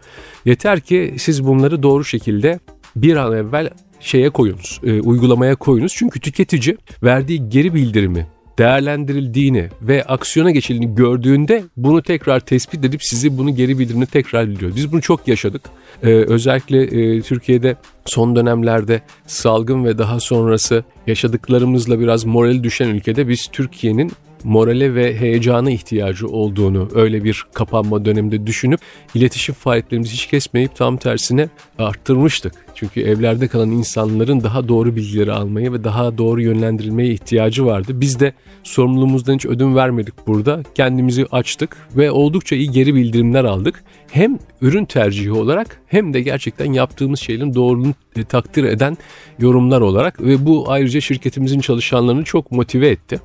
Yeter 0.45 0.79
ki 0.79 1.15
siz 1.17 1.47
bunları 1.47 1.83
doğru 1.83 2.03
şekilde 2.05 2.59
bir 2.95 3.15
an 3.15 3.33
evvel 3.33 3.69
şeye 3.99 4.29
koyunuz, 4.29 4.81
e, 4.83 5.01
uygulamaya 5.01 5.55
koyunuz. 5.55 5.93
Çünkü 5.95 6.19
tüketici 6.19 6.77
verdiği 7.03 7.49
geri 7.49 7.73
bildirimi 7.73 8.27
değerlendirildiğini 8.59 9.69
ve 9.81 10.03
aksiyona 10.03 10.51
geçildiğini 10.51 10.95
gördüğünde 10.95 11.63
bunu 11.77 12.01
tekrar 12.01 12.39
tespit 12.39 12.85
edip 12.85 13.03
sizi 13.03 13.37
bunu 13.37 13.55
geri 13.55 13.79
bildirimini 13.79 14.05
tekrar 14.05 14.49
biliyor. 14.49 14.75
Biz 14.75 14.91
bunu 14.91 15.01
çok 15.01 15.27
yaşadık. 15.27 15.61
Ee, 16.03 16.07
özellikle 16.07 16.83
e, 16.83 17.21
Türkiye'de 17.21 17.75
son 18.05 18.35
dönemlerde 18.35 19.01
salgın 19.27 19.85
ve 19.85 19.97
daha 19.97 20.19
sonrası 20.19 20.83
yaşadıklarımızla 21.07 21.99
biraz 21.99 22.25
morali 22.25 22.63
düşen 22.63 22.87
ülkede 22.87 23.27
biz 23.27 23.47
Türkiye'nin 23.51 24.11
morale 24.43 24.95
ve 24.95 25.19
heyecana 25.19 25.71
ihtiyacı 25.71 26.27
olduğunu 26.27 26.89
öyle 26.95 27.23
bir 27.23 27.45
kapanma 27.53 28.05
döneminde 28.05 28.47
düşünüp 28.47 28.79
iletişim 29.15 29.55
faaliyetlerimizi 29.55 30.13
hiç 30.13 30.25
kesmeyip 30.25 30.75
tam 30.75 30.97
tersine 30.97 31.49
arttırmıştık. 31.77 32.53
Çünkü 32.75 33.01
evlerde 33.01 33.47
kalan 33.47 33.71
insanların 33.71 34.43
daha 34.43 34.67
doğru 34.67 34.95
bilgileri 34.95 35.31
almaya 35.31 35.73
ve 35.73 35.83
daha 35.83 36.17
doğru 36.17 36.41
yönlendirilmeye 36.41 37.13
ihtiyacı 37.13 37.65
vardı. 37.65 38.01
Biz 38.01 38.19
de 38.19 38.33
sorumluluğumuzdan 38.63 39.33
hiç 39.33 39.45
ödün 39.45 39.75
vermedik 39.75 40.27
burada. 40.27 40.63
Kendimizi 40.75 41.25
açtık 41.31 41.77
ve 41.97 42.11
oldukça 42.11 42.55
iyi 42.55 42.71
geri 42.71 42.95
bildirimler 42.95 43.43
aldık. 43.43 43.83
Hem 44.11 44.39
ürün 44.61 44.85
tercihi 44.85 45.31
olarak 45.31 45.81
hem 45.87 46.13
de 46.13 46.21
gerçekten 46.21 46.73
yaptığımız 46.73 47.19
şeylerin 47.19 47.53
doğruluğunu 47.53 47.93
e, 48.15 48.23
takdir 48.23 48.63
eden 48.63 48.97
yorumlar 49.39 49.81
olarak 49.81 50.21
ve 50.21 50.45
bu 50.45 50.71
ayrıca 50.71 51.01
şirketimizin 51.01 51.59
çalışanlarını 51.59 52.23
çok 52.23 52.51
motive 52.51 52.89
etti. 52.89 53.19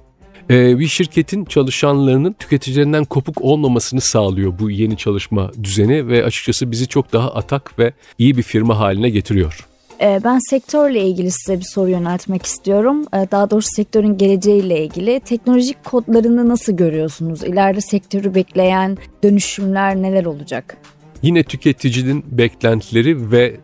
Ee, 0.50 0.79
bir 0.79 0.87
şirketin 0.87 1.45
çalışanlarının 1.45 2.33
tüketicilerinden 2.33 3.05
kopuk 3.05 3.43
olmamasını 3.43 4.00
sağlıyor 4.00 4.59
bu 4.59 4.71
yeni 4.71 4.97
çalışma 4.97 5.50
düzeni 5.62 6.09
ve 6.09 6.25
açıkçası 6.25 6.71
bizi 6.71 6.87
çok 6.87 7.12
daha 7.12 7.35
atak 7.35 7.79
ve 7.79 7.93
iyi 8.19 8.37
bir 8.37 8.43
firma 8.43 8.79
haline 8.79 9.11
getiriyor. 9.11 9.67
Ee, 10.00 10.21
ben 10.25 10.38
sektörle 10.50 11.03
ilgili 11.07 11.31
size 11.31 11.59
bir 11.59 11.64
soru 11.64 11.91
yöneltmek 11.91 12.47
istiyorum. 12.47 13.05
Ee, 13.14 13.29
daha 13.31 13.50
doğrusu 13.50 13.69
sektörün 13.76 14.19
geleceğiyle 14.19 14.85
ilgili. 14.85 15.21
Teknolojik 15.21 15.85
kodlarını 15.85 16.49
nasıl 16.49 16.73
görüyorsunuz? 16.73 17.43
İleride 17.45 17.81
sektörü 17.81 18.35
bekleyen 18.35 18.99
dönüşümler 19.23 19.97
neler 19.97 20.25
olacak? 20.25 20.76
Yine 21.23 21.43
tüketicinin 21.43 22.25
beklentileri 22.31 23.31
ve 23.31 23.57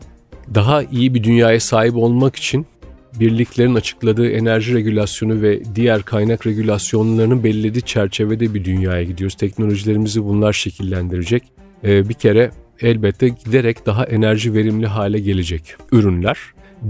daha 0.55 0.83
iyi 0.83 1.15
bir 1.15 1.25
dünyaya 1.25 1.61
sahip 1.61 1.97
olmak 1.97 2.37
için 2.37 2.67
birliklerin 3.21 3.75
açıkladığı 3.75 4.31
enerji 4.31 4.75
regülasyonu 4.75 5.43
ve 5.43 5.63
diğer 5.75 6.03
kaynak 6.03 6.47
regülasyonlarının 6.47 7.45
belirlediği 7.45 7.83
çerçevede 7.83 8.55
bir 8.55 8.65
dünyaya 8.65 9.03
gidiyoruz. 9.03 9.35
Teknolojilerimizi 9.37 10.25
bunlar 10.25 10.53
şekillendirecek. 10.53 11.43
Ee, 11.85 12.09
bir 12.09 12.15
kere 12.15 12.51
elbette 12.81 13.29
giderek 13.29 13.87
daha 13.87 14.05
enerji 14.05 14.55
verimli 14.55 14.87
hale 14.87 15.19
gelecek 15.19 15.75
ürünler. 15.93 16.39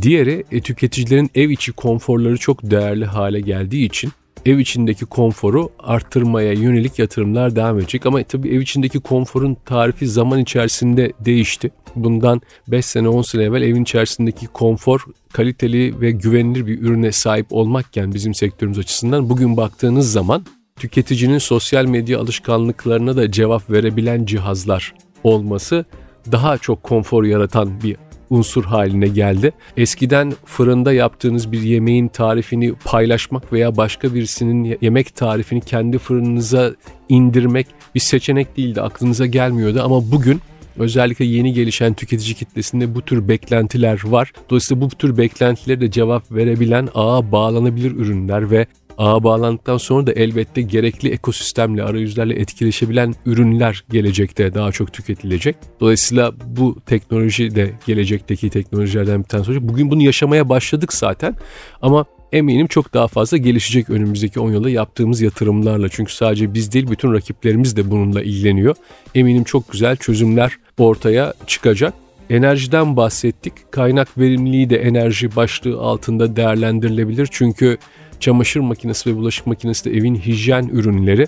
Diğeri 0.02 0.44
e, 0.52 0.60
tüketicilerin 0.60 1.30
ev 1.34 1.50
içi 1.50 1.72
konforları 1.72 2.36
çok 2.36 2.70
değerli 2.70 3.04
hale 3.04 3.40
geldiği 3.40 3.86
için 3.86 4.12
ev 4.46 4.58
içindeki 4.58 5.06
konforu 5.06 5.70
arttırmaya 5.78 6.52
yönelik 6.52 6.98
yatırımlar 6.98 7.56
devam 7.56 7.78
edecek. 7.78 8.06
Ama 8.06 8.22
tabii 8.22 8.48
ev 8.48 8.60
içindeki 8.60 9.00
konforun 9.00 9.56
tarifi 9.64 10.06
zaman 10.06 10.38
içerisinde 10.38 11.12
değişti. 11.20 11.70
Bundan 11.96 12.40
5 12.68 12.86
sene 12.86 13.08
10 13.08 13.22
sene 13.22 13.42
evvel 13.42 13.62
evin 13.62 13.82
içerisindeki 13.82 14.46
konfor 14.46 15.04
kaliteli 15.32 16.00
ve 16.00 16.10
güvenilir 16.10 16.66
bir 16.66 16.80
ürüne 16.82 17.12
sahip 17.12 17.46
olmakken 17.50 18.14
bizim 18.14 18.34
sektörümüz 18.34 18.78
açısından 18.78 19.30
bugün 19.30 19.56
baktığınız 19.56 20.12
zaman 20.12 20.44
tüketicinin 20.76 21.38
sosyal 21.38 21.84
medya 21.84 22.20
alışkanlıklarına 22.20 23.16
da 23.16 23.30
cevap 23.32 23.70
verebilen 23.70 24.24
cihazlar 24.24 24.94
olması 25.24 25.84
daha 26.32 26.58
çok 26.58 26.82
konfor 26.82 27.24
yaratan 27.24 27.82
bir 27.82 27.96
unsur 28.30 28.64
haline 28.64 29.08
geldi. 29.08 29.52
Eskiden 29.76 30.32
fırında 30.44 30.92
yaptığınız 30.92 31.52
bir 31.52 31.62
yemeğin 31.62 32.08
tarifini 32.08 32.74
paylaşmak 32.84 33.52
veya 33.52 33.76
başka 33.76 34.14
birisinin 34.14 34.78
yemek 34.80 35.16
tarifini 35.16 35.60
kendi 35.60 35.98
fırınınıza 35.98 36.74
indirmek 37.08 37.66
bir 37.94 38.00
seçenek 38.00 38.56
değildi, 38.56 38.80
aklınıza 38.80 39.26
gelmiyordu 39.26 39.82
ama 39.84 40.12
bugün 40.12 40.40
Özellikle 40.78 41.24
yeni 41.24 41.52
gelişen 41.52 41.94
tüketici 41.94 42.34
kitlesinde 42.34 42.94
bu 42.94 43.02
tür 43.02 43.28
beklentiler 43.28 44.00
var. 44.04 44.32
Dolayısıyla 44.50 44.80
bu 44.80 44.88
tür 44.88 45.16
beklentilere 45.16 45.80
de 45.80 45.90
cevap 45.90 46.32
verebilen 46.32 46.88
ağa 46.94 47.32
bağlanabilir 47.32 47.90
ürünler 47.90 48.50
ve 48.50 48.66
ağa 49.00 49.24
bağlandıktan 49.24 49.78
sonra 49.78 50.06
da 50.06 50.12
elbette 50.12 50.62
gerekli 50.62 51.10
ekosistemle, 51.10 51.82
arayüzlerle 51.82 52.34
etkileşebilen 52.34 53.14
ürünler 53.26 53.84
gelecekte 53.90 54.54
daha 54.54 54.72
çok 54.72 54.92
tüketilecek. 54.92 55.56
Dolayısıyla 55.80 56.32
bu 56.46 56.76
teknoloji 56.86 57.54
de 57.54 57.70
gelecekteki 57.86 58.50
teknolojilerden 58.50 59.18
bir 59.18 59.28
tanesi 59.28 59.50
olacak. 59.50 59.68
Bugün 59.68 59.90
bunu 59.90 60.02
yaşamaya 60.02 60.48
başladık 60.48 60.92
zaten 60.92 61.36
ama 61.82 62.04
eminim 62.32 62.66
çok 62.66 62.94
daha 62.94 63.08
fazla 63.08 63.36
gelişecek 63.36 63.90
önümüzdeki 63.90 64.40
10 64.40 64.52
yılda 64.52 64.70
yaptığımız 64.70 65.20
yatırımlarla. 65.20 65.88
Çünkü 65.88 66.14
sadece 66.14 66.54
biz 66.54 66.72
değil 66.72 66.90
bütün 66.90 67.12
rakiplerimiz 67.12 67.76
de 67.76 67.90
bununla 67.90 68.22
ilgileniyor. 68.22 68.76
Eminim 69.14 69.44
çok 69.44 69.72
güzel 69.72 69.96
çözümler 69.96 70.52
ortaya 70.78 71.34
çıkacak. 71.46 71.94
Enerjiden 72.30 72.96
bahsettik. 72.96 73.52
Kaynak 73.70 74.18
verimliliği 74.18 74.70
de 74.70 74.76
enerji 74.76 75.36
başlığı 75.36 75.80
altında 75.80 76.36
değerlendirilebilir. 76.36 77.28
Çünkü 77.30 77.78
çamaşır 78.20 78.60
makinesi 78.60 79.10
ve 79.10 79.16
bulaşık 79.16 79.46
makinesi 79.46 79.84
de 79.84 79.96
evin 79.96 80.14
hijyen 80.14 80.68
ürünleri. 80.72 81.26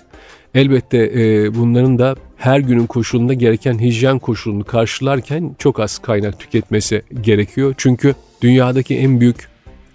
Elbette 0.55 0.97
e, 0.97 1.55
bunların 1.55 1.99
da 1.99 2.15
her 2.37 2.59
günün 2.59 2.85
koşulunda 2.85 3.33
gereken 3.33 3.79
hijyen 3.79 4.19
koşulunu 4.19 4.63
karşılarken 4.63 5.55
çok 5.59 5.79
az 5.79 5.97
kaynak 5.97 6.39
tüketmesi 6.39 7.01
gerekiyor. 7.21 7.75
Çünkü 7.77 8.15
dünyadaki 8.41 8.97
en 8.97 9.19
büyük 9.19 9.52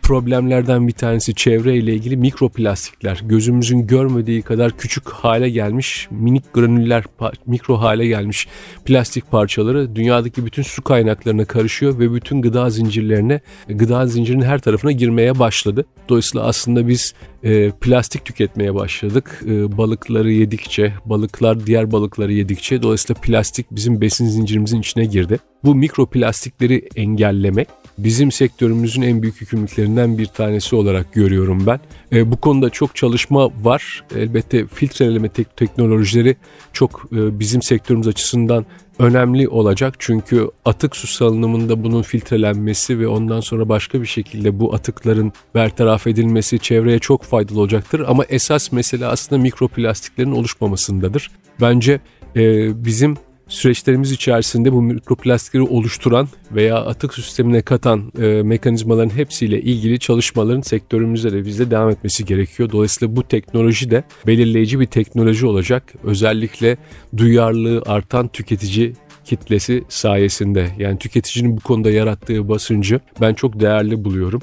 problemlerden 0.09 0.89
bir 0.89 0.93
tanesi 0.93 1.35
çevre 1.35 1.77
ile 1.77 1.95
ilgili 1.95 2.17
mikroplastikler. 2.17 3.21
Gözümüzün 3.25 3.87
görmediği 3.87 4.43
kadar 4.43 4.77
küçük 4.79 5.09
hale 5.09 5.51
gelmiş 5.51 6.09
minik 6.11 6.53
granüller, 6.55 7.05
mikro 7.47 7.77
hale 7.77 8.07
gelmiş 8.07 8.49
plastik 8.85 9.31
parçaları 9.31 9.97
dünyadaki 9.97 10.47
bütün 10.47 10.63
su 10.63 10.83
kaynaklarına 10.83 11.45
karışıyor 11.45 11.99
ve 11.99 12.15
bütün 12.15 12.43
gıda 12.43 12.71
zincirlerine, 12.71 13.41
gıda 13.69 14.07
zincirinin 14.07 14.45
her 14.45 14.59
tarafına 14.59 14.93
girmeye 14.93 15.39
başladı. 15.39 15.85
Dolayısıyla 16.09 16.47
aslında 16.47 16.89
biz 16.89 17.15
e, 17.43 17.71
plastik 17.71 18.25
tüketmeye 18.25 18.75
başladık. 18.75 19.43
E, 19.47 19.77
balıkları 19.77 20.33
yedikçe, 20.33 20.93
balıklar 21.05 21.67
diğer 21.67 21.93
balıkları 21.93 22.33
yedikçe 22.33 22.83
dolayısıyla 22.83 23.21
plastik 23.21 23.67
bizim 23.71 24.01
besin 24.01 24.27
zincirimizin 24.27 24.81
içine 24.81 25.05
girdi. 25.05 25.39
Bu 25.65 25.75
mikroplastikleri 25.75 26.89
engellemek 26.97 27.69
bizim 27.99 28.33
sektörümüzün 28.33 29.03
en 29.03 29.23
büyük 29.23 29.41
yükümlülüklerinden 29.41 30.19
bir 30.19 30.27
tanesi 30.27 30.77
olarak 30.77 31.13
görüyorum 31.13 31.67
ben. 31.67 31.81
E, 32.13 32.31
bu 32.31 32.37
konuda 32.37 32.71
çok 32.71 32.97
çalışma 32.97 33.51
var. 33.63 34.05
Elbette 34.17 34.67
filtreleme 34.67 35.29
tek 35.29 35.57
teknolojileri 35.57 36.37
çok 36.73 37.09
e, 37.13 37.41
bizim 37.41 37.63
sektörümüz 37.63 38.09
açısından 38.09 38.67
önemli 38.99 39.49
olacak. 39.49 39.95
Çünkü 39.99 40.51
atık 40.65 40.97
su 40.97 41.07
salınımında 41.07 41.85
bunun 41.85 42.03
filtrelenmesi 42.03 42.99
ve 42.99 43.09
ondan 43.09 43.41
sonra 43.41 43.69
başka 43.69 44.01
bir 44.01 44.07
şekilde 44.07 44.61
bu 44.61 44.75
atıkların 44.75 45.33
bertaraf 45.55 46.07
edilmesi 46.07 46.59
çevreye 46.59 46.99
çok 46.99 47.23
faydalı 47.23 47.61
olacaktır. 47.61 48.05
Ama 48.09 48.25
esas 48.25 48.73
mesele 48.73 49.07
aslında 49.07 49.43
mikroplastiklerin 49.43 50.33
oluşmamasındadır. 50.33 51.31
Bence 51.61 52.01
e, 52.37 52.85
bizim 52.85 53.17
süreçlerimiz 53.49 54.13
içerisinde 54.13 54.73
bu 54.73 54.83
mikroplastikleri 54.83 55.63
oluşturan 55.63 56.29
veya 56.53 56.77
atık 56.77 57.15
sistemine 57.15 57.63
katan 57.63 58.13
e, 58.19 58.27
mekanizmaların 58.43 59.17
hepsiyle 59.17 59.63
ilgili 59.63 59.99
çalışmaların 59.99 60.61
sektörümüzde 60.61 61.33
de 61.33 61.45
bizde 61.45 61.71
devam 61.71 61.91
etmesi 61.91 62.25
gerekiyor. 62.25 62.73
Dolayısıyla 62.73 63.17
bu 63.17 63.23
teknoloji 63.23 63.91
de 63.91 64.05
belirleyici 64.27 64.81
bir 64.81 64.87
teknoloji 64.87 65.47
olacak. 65.47 65.95
Özellikle 66.05 66.77
duyarlılığı 67.17 67.83
artan 67.87 68.29
tüketici 68.29 68.93
kitlesi 69.25 69.85
sayesinde 69.89 70.69
yani 70.79 70.99
tüketicinin 70.99 71.57
bu 71.57 71.61
konuda 71.61 71.91
yarattığı 71.91 72.49
basıncı 72.49 73.01
ben 73.21 73.35
çok 73.35 73.61
değerli 73.61 74.05
buluyorum. 74.05 74.41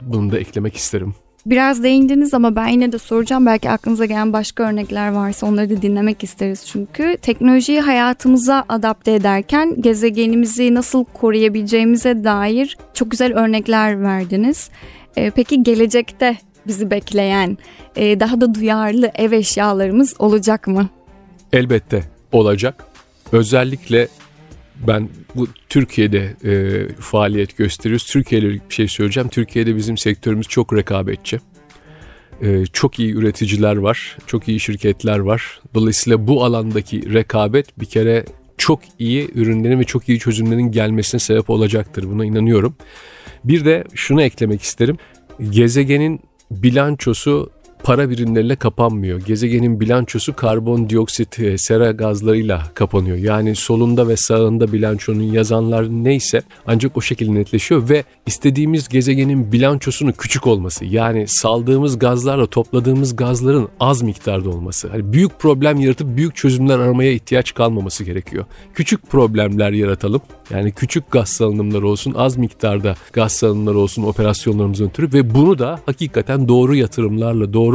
Bunu 0.00 0.32
da 0.32 0.38
eklemek 0.38 0.76
isterim. 0.76 1.14
Biraz 1.48 1.82
değindiniz 1.82 2.34
ama 2.34 2.56
ben 2.56 2.68
yine 2.68 2.92
de 2.92 2.98
soracağım. 2.98 3.46
Belki 3.46 3.70
aklınıza 3.70 4.04
gelen 4.04 4.32
başka 4.32 4.62
örnekler 4.68 5.08
varsa 5.08 5.46
onları 5.46 5.70
da 5.70 5.82
dinlemek 5.82 6.24
isteriz 6.24 6.66
çünkü. 6.66 7.16
Teknolojiyi 7.22 7.80
hayatımıza 7.80 8.64
adapte 8.68 9.12
ederken 9.12 9.80
gezegenimizi 9.80 10.74
nasıl 10.74 11.04
koruyabileceğimize 11.04 12.24
dair 12.24 12.76
çok 12.94 13.10
güzel 13.10 13.38
örnekler 13.38 14.02
verdiniz. 14.02 14.70
Ee, 15.16 15.30
peki 15.30 15.62
gelecekte 15.62 16.36
bizi 16.66 16.90
bekleyen 16.90 17.58
e, 17.96 18.20
daha 18.20 18.40
da 18.40 18.54
duyarlı 18.54 19.10
ev 19.14 19.32
eşyalarımız 19.32 20.14
olacak 20.18 20.66
mı? 20.66 20.88
Elbette 21.52 22.02
olacak. 22.32 22.84
Özellikle 23.32 24.08
ben 24.86 25.08
bu 25.34 25.48
Türkiye'de 25.68 26.36
e, 26.44 26.88
faaliyet 26.92 27.56
gösteriyoruz. 27.56 28.06
Türkiye 28.06 28.40
ile 28.40 28.48
bir 28.48 28.60
şey 28.68 28.88
söyleyeceğim. 28.88 29.28
Türkiye'de 29.28 29.76
bizim 29.76 29.98
sektörümüz 29.98 30.48
çok 30.48 30.76
rekabetçi. 30.76 31.40
E, 32.42 32.66
çok 32.66 32.98
iyi 32.98 33.14
üreticiler 33.14 33.76
var, 33.76 34.16
çok 34.26 34.48
iyi 34.48 34.60
şirketler 34.60 35.18
var. 35.18 35.60
Dolayısıyla 35.74 36.26
bu 36.26 36.44
alandaki 36.44 37.12
rekabet 37.12 37.80
bir 37.80 37.86
kere 37.86 38.24
çok 38.58 38.80
iyi 38.98 39.30
ürünlerin 39.34 39.80
ve 39.80 39.84
çok 39.84 40.08
iyi 40.08 40.18
çözümlerin 40.18 40.72
gelmesine 40.72 41.20
sebep 41.20 41.50
olacaktır. 41.50 42.04
Buna 42.10 42.24
inanıyorum. 42.24 42.76
Bir 43.44 43.64
de 43.64 43.84
şunu 43.94 44.22
eklemek 44.22 44.62
isterim. 44.62 44.96
Gezegenin 45.50 46.20
bilançosu 46.50 47.50
para 47.82 48.10
birimleriyle 48.10 48.56
kapanmıyor. 48.56 49.20
Gezegenin 49.20 49.80
bilançosu 49.80 50.36
karbondioksit, 50.36 51.40
e, 51.40 51.58
sera 51.58 51.90
gazlarıyla 51.90 52.62
kapanıyor. 52.74 53.16
Yani 53.16 53.56
solunda 53.56 54.08
ve 54.08 54.16
sağında 54.16 54.72
bilançonun 54.72 55.22
yazanlar 55.22 55.88
neyse 55.88 56.42
ancak 56.66 56.96
o 56.96 57.00
şekilde 57.00 57.34
netleşiyor 57.34 57.88
ve 57.88 58.04
istediğimiz 58.26 58.88
gezegenin 58.88 59.52
bilançosunun 59.52 60.12
küçük 60.12 60.46
olması. 60.46 60.84
Yani 60.84 61.28
saldığımız 61.28 61.98
gazlarla 61.98 62.46
topladığımız 62.46 63.16
gazların 63.16 63.68
az 63.80 64.02
miktarda 64.02 64.50
olması. 64.50 64.88
Hani 64.88 65.12
büyük 65.12 65.38
problem 65.38 65.80
yaratıp 65.80 66.16
büyük 66.16 66.36
çözümler 66.36 66.78
aramaya 66.78 67.12
ihtiyaç 67.12 67.54
kalmaması 67.54 68.04
gerekiyor. 68.04 68.44
Küçük 68.74 69.10
problemler 69.10 69.72
yaratalım. 69.72 70.20
Yani 70.50 70.72
küçük 70.72 71.10
gaz 71.10 71.28
salınımları 71.28 71.88
olsun, 71.88 72.14
az 72.16 72.36
miktarda 72.36 72.94
gaz 73.12 73.32
salınımları 73.32 73.78
olsun 73.78 74.02
operasyonlarımızın 74.02 74.86
ötürü 74.86 75.12
ve 75.12 75.34
bunu 75.34 75.58
da 75.58 75.80
hakikaten 75.86 76.48
doğru 76.48 76.74
yatırımlarla, 76.74 77.52
doğru 77.52 77.67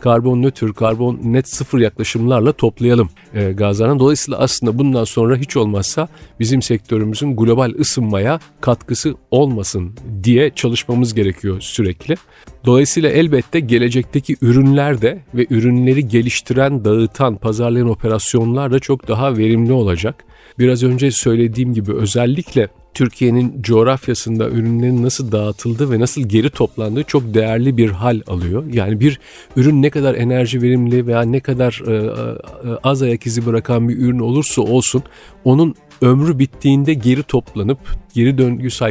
karbon 0.00 0.42
nötr, 0.42 0.72
karbon 0.72 1.20
net 1.22 1.48
sıfır 1.48 1.78
yaklaşımlarla 1.78 2.52
toplayalım 2.52 3.08
e, 3.34 3.52
gazlardan. 3.52 3.98
Dolayısıyla 3.98 4.38
aslında 4.38 4.78
bundan 4.78 5.04
sonra 5.04 5.36
hiç 5.36 5.56
olmazsa 5.56 6.08
bizim 6.40 6.62
sektörümüzün 6.62 7.36
global 7.36 7.74
ısınmaya 7.78 8.40
katkısı 8.60 9.14
olmasın 9.30 9.94
diye 10.22 10.50
çalışmamız 10.54 11.14
gerekiyor 11.14 11.60
sürekli. 11.60 12.16
Dolayısıyla 12.64 13.10
elbette 13.10 13.60
gelecekteki 13.60 14.36
ürünler 14.42 15.02
de 15.02 15.22
ve 15.34 15.46
ürünleri 15.50 16.08
geliştiren, 16.08 16.84
dağıtan, 16.84 17.36
pazarlayan 17.36 17.88
operasyonlar 17.88 18.72
da 18.72 18.78
çok 18.78 19.08
daha 19.08 19.36
verimli 19.36 19.72
olacak. 19.72 20.24
Biraz 20.58 20.82
önce 20.82 21.10
söylediğim 21.10 21.74
gibi 21.74 21.92
özellikle 21.92 22.68
Türkiye'nin 22.98 23.62
coğrafyasında 23.62 24.48
ürünlerin 24.48 25.02
nasıl 25.02 25.32
dağıtıldığı 25.32 25.90
ve 25.90 26.00
nasıl 26.00 26.20
geri 26.22 26.50
toplandığı 26.50 27.02
çok 27.02 27.34
değerli 27.34 27.76
bir 27.76 27.90
hal 27.90 28.20
alıyor. 28.26 28.64
Yani 28.72 29.00
bir 29.00 29.20
ürün 29.56 29.82
ne 29.82 29.90
kadar 29.90 30.14
enerji 30.14 30.62
verimli 30.62 31.06
veya 31.06 31.22
ne 31.22 31.40
kadar 31.40 31.82
e, 31.86 31.92
e, 31.94 32.76
az 32.82 33.02
ayak 33.02 33.26
izi 33.26 33.46
bırakan 33.46 33.88
bir 33.88 33.98
ürün 33.98 34.18
olursa 34.18 34.62
olsun 34.62 35.02
onun 35.44 35.74
ömrü 36.02 36.38
bittiğinde 36.38 36.94
geri 36.94 37.22
toplanıp 37.22 37.78
geri 38.14 38.38
döngü 38.38 38.66
e, 38.66 38.90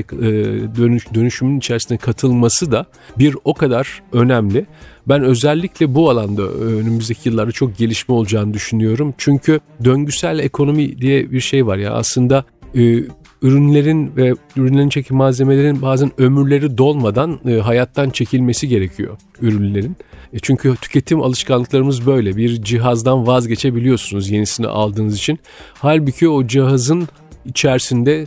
dönüş, 0.77 1.13
dönüşümün 1.13 1.57
içerisine 1.57 1.97
katılması 1.97 2.71
da 2.71 2.85
bir 3.19 3.35
o 3.43 3.53
kadar 3.53 4.01
önemli. 4.13 4.65
Ben 5.07 5.23
özellikle 5.23 5.95
bu 5.95 6.09
alanda 6.09 6.43
önümüzdeki 6.43 7.29
yıllarda 7.29 7.51
çok 7.51 7.77
gelişme 7.77 8.15
olacağını 8.15 8.53
düşünüyorum. 8.53 9.13
Çünkü 9.17 9.59
döngüsel 9.83 10.39
ekonomi 10.39 11.01
diye 11.01 11.31
bir 11.31 11.39
şey 11.39 11.67
var 11.67 11.77
ya 11.77 11.93
aslında 11.93 12.45
e, 12.75 13.03
ürünlerin 13.41 14.15
ve 14.15 14.33
ürünlerin 14.55 14.89
çekim 14.89 15.17
malzemelerin 15.17 15.81
bazen 15.81 16.11
ömürleri 16.17 16.77
dolmadan 16.77 17.39
e, 17.47 17.53
hayattan 17.53 18.09
çekilmesi 18.09 18.67
gerekiyor 18.67 19.17
ürünlerin. 19.41 19.97
E 20.33 20.39
çünkü 20.39 20.75
tüketim 20.81 21.21
alışkanlıklarımız 21.21 22.05
böyle. 22.05 22.37
Bir 22.37 22.63
cihazdan 22.63 23.27
vazgeçebiliyorsunuz 23.27 24.29
yenisini 24.29 24.67
aldığınız 24.67 25.17
için. 25.17 25.39
Halbuki 25.73 26.29
o 26.29 26.47
cihazın 26.47 27.07
içerisinde 27.45 28.25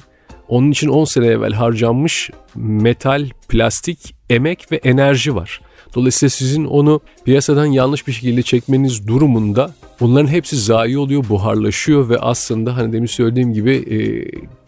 onun 0.48 0.70
için 0.70 0.88
10 0.88 1.04
sene 1.04 1.26
evvel 1.26 1.52
harcanmış 1.52 2.30
metal, 2.54 3.28
plastik, 3.48 4.14
emek 4.30 4.72
ve 4.72 4.76
enerji 4.76 5.34
var. 5.34 5.60
Dolayısıyla 5.94 6.30
sizin 6.30 6.64
onu 6.64 7.00
piyasadan 7.24 7.66
yanlış 7.66 8.06
bir 8.06 8.12
şekilde 8.12 8.42
çekmeniz 8.42 9.06
durumunda 9.06 9.74
bunların 10.00 10.28
hepsi 10.28 10.56
zayi 10.56 10.98
oluyor, 10.98 11.24
buharlaşıyor 11.28 12.08
ve 12.08 12.18
aslında 12.18 12.76
hani 12.76 12.92
demin 12.92 13.06
söylediğim 13.06 13.52
gibi 13.52 13.72
e, 13.74 13.98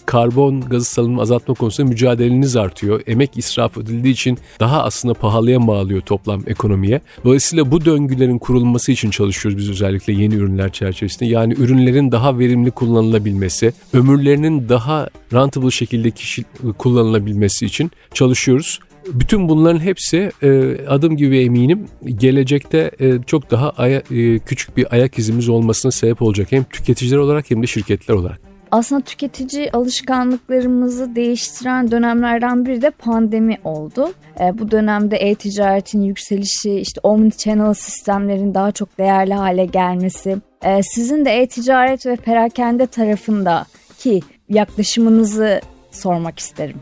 karbon 0.06 0.60
gazı 0.60 0.84
salınımı 0.84 1.20
azaltma 1.20 1.54
konusunda 1.54 1.88
mücadeleniz 1.88 2.56
artıyor. 2.56 3.02
Emek 3.06 3.30
israf 3.36 3.78
edildiği 3.78 4.12
için 4.12 4.38
daha 4.60 4.82
aslında 4.82 5.14
pahalıya 5.14 5.60
mal 5.60 5.76
alıyor 5.76 6.00
toplam 6.00 6.42
ekonomiye. 6.46 7.00
Dolayısıyla 7.24 7.70
bu 7.70 7.84
döngülerin 7.84 8.38
kurulması 8.38 8.92
için 8.92 9.10
çalışıyoruz 9.10 9.58
biz 9.58 9.70
özellikle 9.70 10.12
yeni 10.12 10.34
ürünler 10.34 10.72
çerçevesinde. 10.72 11.26
Yani 11.26 11.54
ürünlerin 11.54 12.12
daha 12.12 12.38
verimli 12.38 12.70
kullanılabilmesi, 12.70 13.72
ömürlerinin 13.92 14.68
daha 14.68 15.08
rentable 15.32 15.70
şekilde 15.70 16.10
kişi 16.10 16.44
kullanılabilmesi 16.78 17.66
için 17.66 17.90
çalışıyoruz. 18.14 18.80
Bütün 19.06 19.48
bunların 19.48 19.80
hepsi 19.80 20.30
e, 20.42 20.76
adım 20.88 21.16
gibi 21.16 21.40
eminim 21.40 21.86
gelecekte 22.04 22.90
e, 23.00 23.22
çok 23.26 23.50
daha 23.50 23.70
aya, 23.70 24.02
e, 24.10 24.38
küçük 24.38 24.76
bir 24.76 24.94
ayak 24.94 25.18
izimiz 25.18 25.48
olmasına 25.48 25.92
sebep 25.92 26.22
olacak. 26.22 26.52
Hem 26.52 26.64
tüketiciler 26.64 27.18
olarak 27.18 27.50
hem 27.50 27.62
de 27.62 27.66
şirketler 27.66 28.14
olarak. 28.14 28.40
Aslında 28.70 29.00
tüketici 29.00 29.72
alışkanlıklarımızı 29.72 31.16
değiştiren 31.16 31.90
dönemlerden 31.90 32.66
biri 32.66 32.82
de 32.82 32.90
pandemi 32.90 33.58
oldu. 33.64 34.12
bu 34.54 34.70
dönemde 34.70 35.16
e-ticaretin 35.16 36.00
yükselişi, 36.00 36.74
işte 36.74 37.00
omni-channel 37.00 37.74
sistemlerin 37.74 38.54
daha 38.54 38.72
çok 38.72 38.98
değerli 38.98 39.34
hale 39.34 39.64
gelmesi, 39.64 40.36
sizin 40.82 41.24
de 41.24 41.30
e-ticaret 41.30 42.06
ve 42.06 42.16
perakende 42.16 42.86
tarafındaki 42.86 44.20
yaklaşımınızı 44.48 45.60
sormak 45.90 46.38
isterim. 46.38 46.76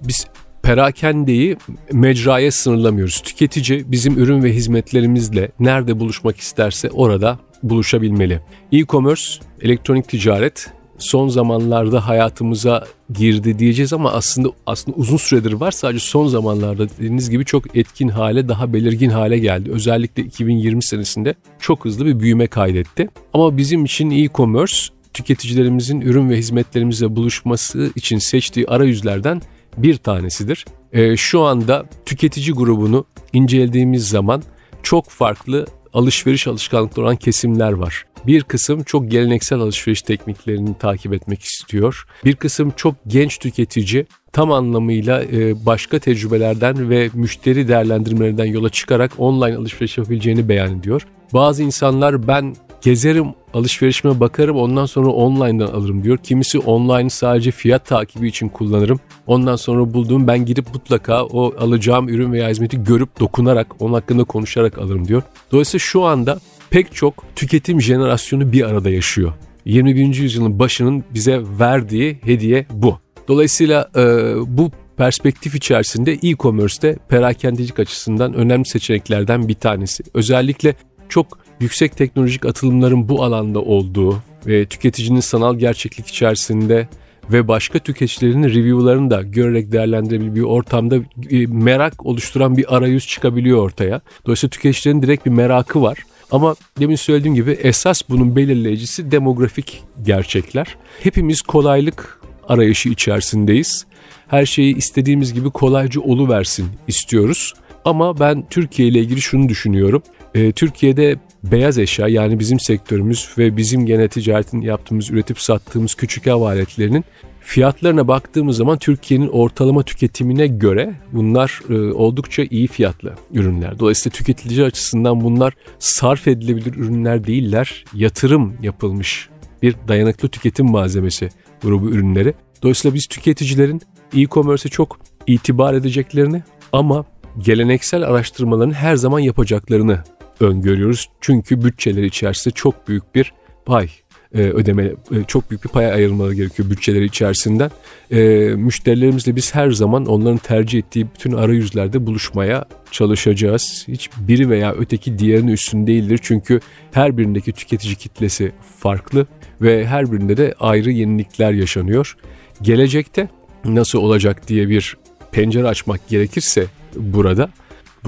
Biz 0.00 0.26
perakendeyi 0.66 1.56
mecraya 1.92 2.52
sınırlamıyoruz. 2.52 3.20
Tüketici 3.20 3.84
bizim 3.92 4.18
ürün 4.18 4.42
ve 4.42 4.52
hizmetlerimizle 4.52 5.48
nerede 5.60 6.00
buluşmak 6.00 6.36
isterse 6.36 6.90
orada 6.90 7.38
buluşabilmeli. 7.62 8.40
E-commerce, 8.72 9.22
elektronik 9.60 10.08
ticaret 10.08 10.70
son 10.98 11.28
zamanlarda 11.28 12.06
hayatımıza 12.06 12.84
girdi 13.14 13.58
diyeceğiz 13.58 13.92
ama 13.92 14.12
aslında 14.12 14.48
aslında 14.66 14.96
uzun 14.96 15.16
süredir 15.16 15.52
var. 15.52 15.70
Sadece 15.70 16.00
son 16.00 16.26
zamanlarda 16.26 16.88
dediğiniz 16.88 17.30
gibi 17.30 17.44
çok 17.44 17.76
etkin 17.76 18.08
hale, 18.08 18.48
daha 18.48 18.72
belirgin 18.72 19.10
hale 19.10 19.38
geldi. 19.38 19.70
Özellikle 19.72 20.22
2020 20.22 20.84
senesinde 20.84 21.34
çok 21.60 21.84
hızlı 21.84 22.06
bir 22.06 22.20
büyüme 22.20 22.46
kaydetti. 22.46 23.08
Ama 23.34 23.56
bizim 23.56 23.84
için 23.84 24.10
e-commerce 24.10 24.76
tüketicilerimizin 25.12 26.00
ürün 26.00 26.30
ve 26.30 26.36
hizmetlerimizle 26.36 27.16
buluşması 27.16 27.90
için 27.96 28.18
seçtiği 28.18 28.66
arayüzlerden 28.66 29.42
bir 29.76 29.96
tanesidir. 29.96 30.64
E, 30.92 31.16
şu 31.16 31.42
anda 31.42 31.86
tüketici 32.06 32.52
grubunu 32.52 33.04
incelediğimiz 33.32 34.08
zaman 34.08 34.42
çok 34.82 35.10
farklı 35.10 35.66
alışveriş 35.92 36.46
alışkanlıkları 36.46 37.06
olan 37.06 37.16
kesimler 37.16 37.72
var. 37.72 38.04
Bir 38.26 38.42
kısım 38.42 38.82
çok 38.82 39.10
geleneksel 39.10 39.58
alışveriş 39.58 40.02
tekniklerini 40.02 40.78
takip 40.78 41.14
etmek 41.14 41.42
istiyor. 41.42 42.06
Bir 42.24 42.36
kısım 42.36 42.72
çok 42.76 42.94
genç 43.06 43.38
tüketici 43.38 44.06
tam 44.32 44.52
anlamıyla 44.52 45.22
e, 45.24 45.66
başka 45.66 45.98
tecrübelerden 45.98 46.90
ve 46.90 47.10
müşteri 47.14 47.68
değerlendirmelerinden 47.68 48.44
yola 48.44 48.68
çıkarak 48.68 49.12
online 49.18 49.56
alışveriş 49.56 49.98
yapabileceğini 49.98 50.48
beyan 50.48 50.78
ediyor. 50.78 51.06
Bazı 51.34 51.62
insanlar 51.62 52.28
ben 52.28 52.56
gezerim 52.86 53.26
alışverişime 53.54 54.20
bakarım 54.20 54.56
ondan 54.56 54.86
sonra 54.86 55.08
online'dan 55.08 55.66
alırım 55.66 56.04
diyor. 56.04 56.18
Kimisi 56.18 56.58
online 56.58 57.10
sadece 57.10 57.50
fiyat 57.50 57.86
takibi 57.86 58.28
için 58.28 58.48
kullanırım. 58.48 59.00
Ondan 59.26 59.56
sonra 59.56 59.94
bulduğum 59.94 60.26
ben 60.26 60.44
gidip 60.44 60.74
mutlaka 60.74 61.24
o 61.24 61.54
alacağım 61.58 62.08
ürün 62.08 62.32
veya 62.32 62.48
hizmeti 62.48 62.84
görüp 62.84 63.20
dokunarak 63.20 63.66
onun 63.82 63.92
hakkında 63.92 64.24
konuşarak 64.24 64.78
alırım 64.78 65.08
diyor. 65.08 65.22
Dolayısıyla 65.52 65.78
şu 65.78 66.04
anda 66.04 66.38
pek 66.70 66.94
çok 66.94 67.24
tüketim 67.36 67.80
jenerasyonu 67.80 68.52
bir 68.52 68.68
arada 68.68 68.90
yaşıyor. 68.90 69.32
21. 69.64 70.14
yüzyılın 70.14 70.58
başının 70.58 71.04
bize 71.14 71.42
verdiği 71.58 72.18
hediye 72.22 72.66
bu. 72.70 72.98
Dolayısıyla 73.28 73.90
e, 73.96 74.02
bu 74.46 74.70
perspektif 74.96 75.54
içerisinde 75.54 76.12
e-commerce'te 76.12 76.96
perakendecilik 77.08 77.78
açısından 77.78 78.34
önemli 78.34 78.66
seçeneklerden 78.66 79.48
bir 79.48 79.54
tanesi. 79.54 80.04
Özellikle 80.14 80.74
çok 81.08 81.45
yüksek 81.60 81.96
teknolojik 81.96 82.46
atılımların 82.46 83.08
bu 83.08 83.24
alanda 83.24 83.60
olduğu 83.60 84.22
ve 84.46 84.66
tüketicinin 84.66 85.20
sanal 85.20 85.58
gerçeklik 85.58 86.06
içerisinde 86.06 86.88
ve 87.32 87.48
başka 87.48 87.78
tüketicilerin 87.78 88.44
review'larını 88.44 89.10
da 89.10 89.22
görerek 89.22 89.72
değerlendirebildiği 89.72 90.34
bir 90.34 90.42
ortamda 90.42 90.96
e, 91.30 91.46
merak 91.46 92.06
oluşturan 92.06 92.56
bir 92.56 92.76
arayüz 92.76 93.06
çıkabiliyor 93.06 93.58
ortaya. 93.58 94.00
Dolayısıyla 94.26 94.50
tüketicilerin 94.50 95.02
direkt 95.02 95.26
bir 95.26 95.30
merakı 95.30 95.82
var. 95.82 95.98
Ama 96.30 96.54
demin 96.80 96.96
söylediğim 96.96 97.34
gibi 97.34 97.50
esas 97.50 98.02
bunun 98.08 98.36
belirleyicisi 98.36 99.10
demografik 99.10 99.82
gerçekler. 100.02 100.76
Hepimiz 101.02 101.42
kolaylık 101.42 102.20
arayışı 102.48 102.88
içerisindeyiz. 102.88 103.86
Her 104.28 104.46
şeyi 104.46 104.76
istediğimiz 104.76 105.34
gibi 105.34 105.50
kolayca 105.50 106.00
oluversin 106.00 106.66
istiyoruz. 106.88 107.54
Ama 107.84 108.20
ben 108.20 108.46
Türkiye 108.50 108.88
ile 108.88 108.98
ilgili 108.98 109.20
şunu 109.20 109.48
düşünüyorum. 109.48 110.02
Ee, 110.34 110.52
Türkiye'de 110.52 111.16
beyaz 111.52 111.78
eşya 111.78 112.08
yani 112.08 112.38
bizim 112.38 112.60
sektörümüz 112.60 113.28
ve 113.38 113.56
bizim 113.56 113.86
gene 113.86 114.08
ticaretin 114.08 114.60
yaptığımız, 114.60 115.10
üretip 115.10 115.40
sattığımız 115.40 115.94
küçük 115.94 116.26
ev 116.26 116.34
aletlerinin 116.34 117.04
fiyatlarına 117.40 118.08
baktığımız 118.08 118.56
zaman 118.56 118.78
Türkiye'nin 118.78 119.28
ortalama 119.28 119.82
tüketimine 119.82 120.46
göre 120.46 120.94
bunlar 121.12 121.60
e, 121.70 121.92
oldukça 121.92 122.42
iyi 122.50 122.66
fiyatlı 122.66 123.14
ürünler. 123.32 123.78
Dolayısıyla 123.78 124.16
tüketici 124.16 124.64
açısından 124.64 125.20
bunlar 125.20 125.54
sarf 125.78 126.28
edilebilir 126.28 126.74
ürünler 126.74 127.26
değiller. 127.26 127.84
Yatırım 127.94 128.56
yapılmış 128.62 129.28
bir 129.62 129.74
dayanıklı 129.88 130.28
tüketim 130.28 130.66
malzemesi 130.66 131.28
grubu 131.62 131.90
ürünleri. 131.90 132.34
Dolayısıyla 132.62 132.94
biz 132.94 133.06
tüketicilerin 133.06 133.80
e-commerce'e 134.16 134.70
çok 134.70 134.98
itibar 135.26 135.74
edeceklerini 135.74 136.42
ama 136.72 137.04
geleneksel 137.38 138.02
araştırmaların 138.02 138.72
her 138.72 138.96
zaman 138.96 139.18
yapacaklarını 139.18 140.02
öngörüyoruz. 140.40 141.08
Çünkü 141.20 141.64
bütçeler 141.64 142.02
içerisinde 142.02 142.54
çok 142.54 142.88
büyük 142.88 143.14
bir 143.14 143.32
pay 143.66 143.88
e, 144.34 144.38
ödeme 144.40 144.84
e, 144.84 145.24
çok 145.26 145.50
büyük 145.50 145.64
bir 145.64 145.68
paya 145.68 145.94
ayrılmaları 145.94 146.34
gerekiyor 146.34 146.70
bütçeleri 146.70 147.04
içerisinden. 147.04 147.70
E, 148.10 148.18
müşterilerimizle 148.56 149.36
biz 149.36 149.54
her 149.54 149.70
zaman 149.70 150.06
onların 150.06 150.38
tercih 150.38 150.78
ettiği 150.78 151.06
bütün 151.14 151.32
arayüzlerde 151.32 152.06
buluşmaya 152.06 152.64
çalışacağız. 152.90 153.84
Hiç 153.88 154.10
biri 154.16 154.50
veya 154.50 154.72
öteki 154.72 155.18
diğerinin 155.18 155.52
üstün 155.52 155.86
değildir. 155.86 156.20
Çünkü 156.22 156.60
her 156.92 157.18
birindeki 157.18 157.52
tüketici 157.52 157.96
kitlesi 157.96 158.52
farklı 158.78 159.26
ve 159.60 159.86
her 159.86 160.12
birinde 160.12 160.36
de 160.36 160.54
ayrı 160.60 160.90
yenilikler 160.90 161.52
yaşanıyor. 161.52 162.16
Gelecekte 162.62 163.28
nasıl 163.64 163.98
olacak 163.98 164.48
diye 164.48 164.68
bir 164.68 164.96
pencere 165.32 165.66
açmak 165.66 166.08
gerekirse 166.08 166.66
burada 166.96 167.50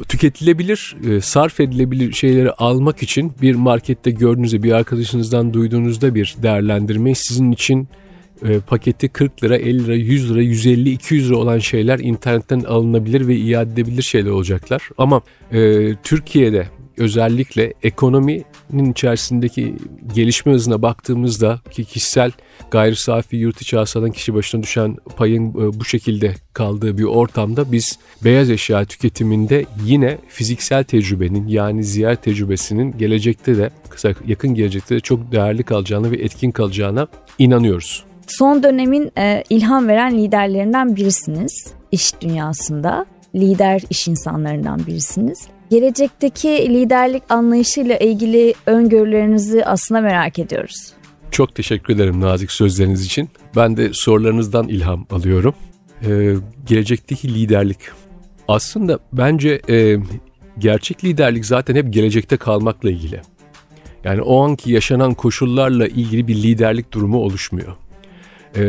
tüketilebilir, 0.08 0.96
e, 1.10 1.20
sarf 1.20 1.60
edilebilir 1.60 2.12
şeyleri 2.12 2.50
almak 2.50 3.02
için 3.02 3.32
bir 3.42 3.54
markette 3.54 4.10
gördüğünüzde 4.10 4.62
bir 4.62 4.72
arkadaşınızdan 4.72 5.54
duyduğunuzda 5.54 6.14
bir 6.14 6.36
değerlendirme 6.42 7.14
sizin 7.14 7.52
için 7.52 7.88
e, 8.42 8.60
paketi 8.60 9.08
40 9.08 9.44
lira, 9.44 9.56
50 9.56 9.84
lira, 9.84 9.94
100 9.94 10.30
lira, 10.30 10.42
150, 10.42 10.90
200 10.90 11.28
lira 11.28 11.36
olan 11.36 11.58
şeyler 11.58 11.98
internetten 11.98 12.60
alınabilir 12.60 13.28
ve 13.28 13.36
iade 13.36 13.72
edebilir 13.72 14.02
şeyler 14.02 14.30
olacaklar. 14.30 14.82
Ama 14.98 15.22
e, 15.52 15.94
Türkiye'de 16.02 16.68
özellikle 16.98 17.74
ekonominin 17.82 18.92
içerisindeki 18.92 19.74
gelişme 20.14 20.52
hızına 20.52 20.82
baktığımızda 20.82 21.60
ki 21.70 21.84
kişisel 21.84 22.32
gayri 22.70 22.96
safi 22.96 23.36
yurt 23.36 23.62
içi 23.62 23.76
hasıladan 23.76 24.10
kişi 24.10 24.34
başına 24.34 24.62
düşen 24.62 24.96
payın 25.16 25.50
e, 25.50 25.80
bu 25.80 25.84
şekilde 25.84 26.34
kaldığı 26.52 26.98
bir 26.98 27.04
ortamda 27.04 27.72
biz 27.72 27.98
beyaz 28.24 28.50
eşya 28.50 28.84
tüketiminde 28.84 29.64
yine 29.84 30.18
fiziksel 30.28 30.84
tecrübenin 30.84 31.48
yani 31.48 31.84
ziyaret 31.84 32.22
tecrübesinin 32.22 32.98
gelecekte 32.98 33.56
de 33.56 33.70
kısa 33.88 34.14
yakın 34.26 34.54
gelecekte 34.54 34.94
de 34.94 35.00
çok 35.00 35.32
değerli 35.32 35.62
kalacağına 35.62 36.10
ve 36.10 36.16
etkin 36.16 36.50
kalacağına 36.50 37.06
inanıyoruz. 37.38 38.04
Son 38.26 38.62
dönemin 38.62 39.12
e, 39.18 39.44
ilham 39.50 39.88
veren 39.88 40.18
liderlerinden 40.18 40.96
birisiniz 40.96 41.72
iş 41.92 42.20
dünyasında. 42.20 43.06
Lider 43.34 43.82
iş 43.90 44.08
insanlarından 44.08 44.86
birisiniz. 44.86 45.48
Gelecekteki 45.70 46.48
liderlik 46.48 47.22
anlayışıyla 47.28 47.96
ilgili 47.96 48.54
öngörülerinizi 48.66 49.64
aslında 49.64 50.00
merak 50.00 50.38
ediyoruz. 50.38 50.92
Çok 51.30 51.54
teşekkür 51.54 51.94
ederim 51.94 52.20
nazik 52.20 52.52
sözleriniz 52.52 53.06
için. 53.06 53.28
Ben 53.56 53.76
de 53.76 53.90
sorularınızdan 53.92 54.68
ilham 54.68 55.06
alıyorum. 55.10 55.54
Ee, 56.06 56.34
gelecekteki 56.66 57.34
liderlik. 57.34 57.78
Aslında 58.48 58.98
bence 59.12 59.60
e, 59.70 59.96
gerçek 60.58 61.04
liderlik 61.04 61.46
zaten 61.46 61.74
hep 61.74 61.92
gelecekte 61.92 62.36
kalmakla 62.36 62.90
ilgili. 62.90 63.20
Yani 64.04 64.22
o 64.22 64.44
anki 64.44 64.72
yaşanan 64.72 65.14
koşullarla 65.14 65.86
ilgili 65.86 66.28
bir 66.28 66.34
liderlik 66.34 66.92
durumu 66.92 67.18
oluşmuyor. 67.18 67.76
Ee, 68.56 68.60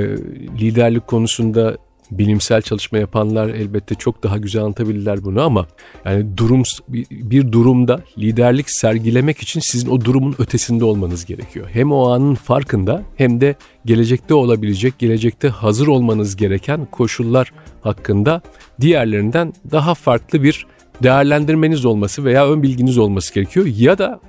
liderlik 0.60 1.08
konusunda 1.08 1.78
bilimsel 2.12 2.62
çalışma 2.62 2.98
yapanlar 2.98 3.50
elbette 3.50 3.96
çok 3.96 4.24
daha 4.24 4.38
güzel 4.38 4.64
anlatabilirler 4.64 5.24
bunu 5.24 5.42
ama 5.42 5.68
yani 6.06 6.38
durum 6.38 6.64
bir 7.12 7.52
durumda 7.52 8.04
liderlik 8.18 8.72
sergilemek 8.72 9.38
için 9.38 9.60
sizin 9.60 9.90
o 9.90 10.02
durumun 10.02 10.36
ötesinde 10.40 10.86
olmanız 10.86 11.26
gerekiyor. 11.26 11.70
Hem 11.74 11.92
o 11.92 12.10
anın 12.10 12.36
farkında 12.36 13.04
hem 13.16 13.42
de 13.42 13.56
gelecekte 13.86 14.34
olabilecek, 14.34 15.00
gelecekte 15.00 15.50
hazır 15.50 15.88
olmanız 15.88 16.36
gereken 16.36 16.86
koşullar 16.86 17.52
hakkında 17.82 18.42
diğerlerinden 18.82 19.54
daha 19.72 19.94
farklı 19.94 20.44
bir 20.44 20.66
değerlendirmeniz 21.04 21.86
olması 21.86 22.26
veya 22.26 22.50
ön 22.52 22.64
bilginiz 22.64 22.98
olması 22.98 23.34
gerekiyor 23.34 23.66
ya 23.66 23.98
da 23.98 24.20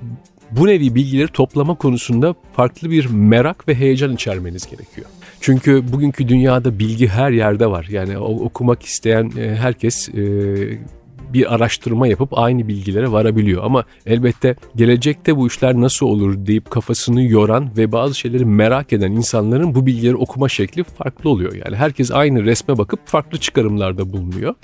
bu 0.51 0.67
nevi 0.67 0.95
bilgileri 0.95 1.29
toplama 1.29 1.75
konusunda 1.75 2.35
farklı 2.57 2.91
bir 2.91 3.07
merak 3.07 3.69
ve 3.69 3.75
heyecan 3.75 4.15
içermeniz 4.15 4.67
gerekiyor. 4.67 5.07
Çünkü 5.41 5.93
bugünkü 5.93 6.29
dünyada 6.29 6.79
bilgi 6.79 7.09
her 7.09 7.31
yerde 7.31 7.67
var. 7.67 7.87
Yani 7.91 8.19
okumak 8.19 8.83
isteyen 8.83 9.33
e, 9.39 9.57
herkes 9.57 10.09
e, 10.09 10.23
bir 11.33 11.55
araştırma 11.55 12.07
yapıp 12.07 12.39
aynı 12.39 12.69
bilgilere 12.69 13.13
varabiliyor. 13.13 13.65
Ama 13.65 13.85
elbette 14.07 14.57
gelecekte 14.77 15.37
bu 15.37 15.47
işler 15.47 15.75
nasıl 15.75 16.07
olur 16.07 16.47
deyip 16.47 16.71
kafasını 16.71 17.23
yoran 17.23 17.77
ve 17.77 17.93
bazı 17.93 18.15
şeyleri 18.15 18.45
merak 18.45 18.93
eden 18.93 19.13
insanların 19.13 19.75
bu 19.75 19.87
bilgileri 19.87 20.17
okuma 20.17 20.49
şekli 20.49 20.85
farklı 20.85 21.31
oluyor. 21.31 21.53
Yani 21.65 21.77
herkes 21.77 22.11
aynı 22.11 22.45
resme 22.45 22.79
bakıp 22.79 23.07
farklı 23.07 23.39
çıkarımlarda 23.39 24.13
bulunuyor. 24.13 24.55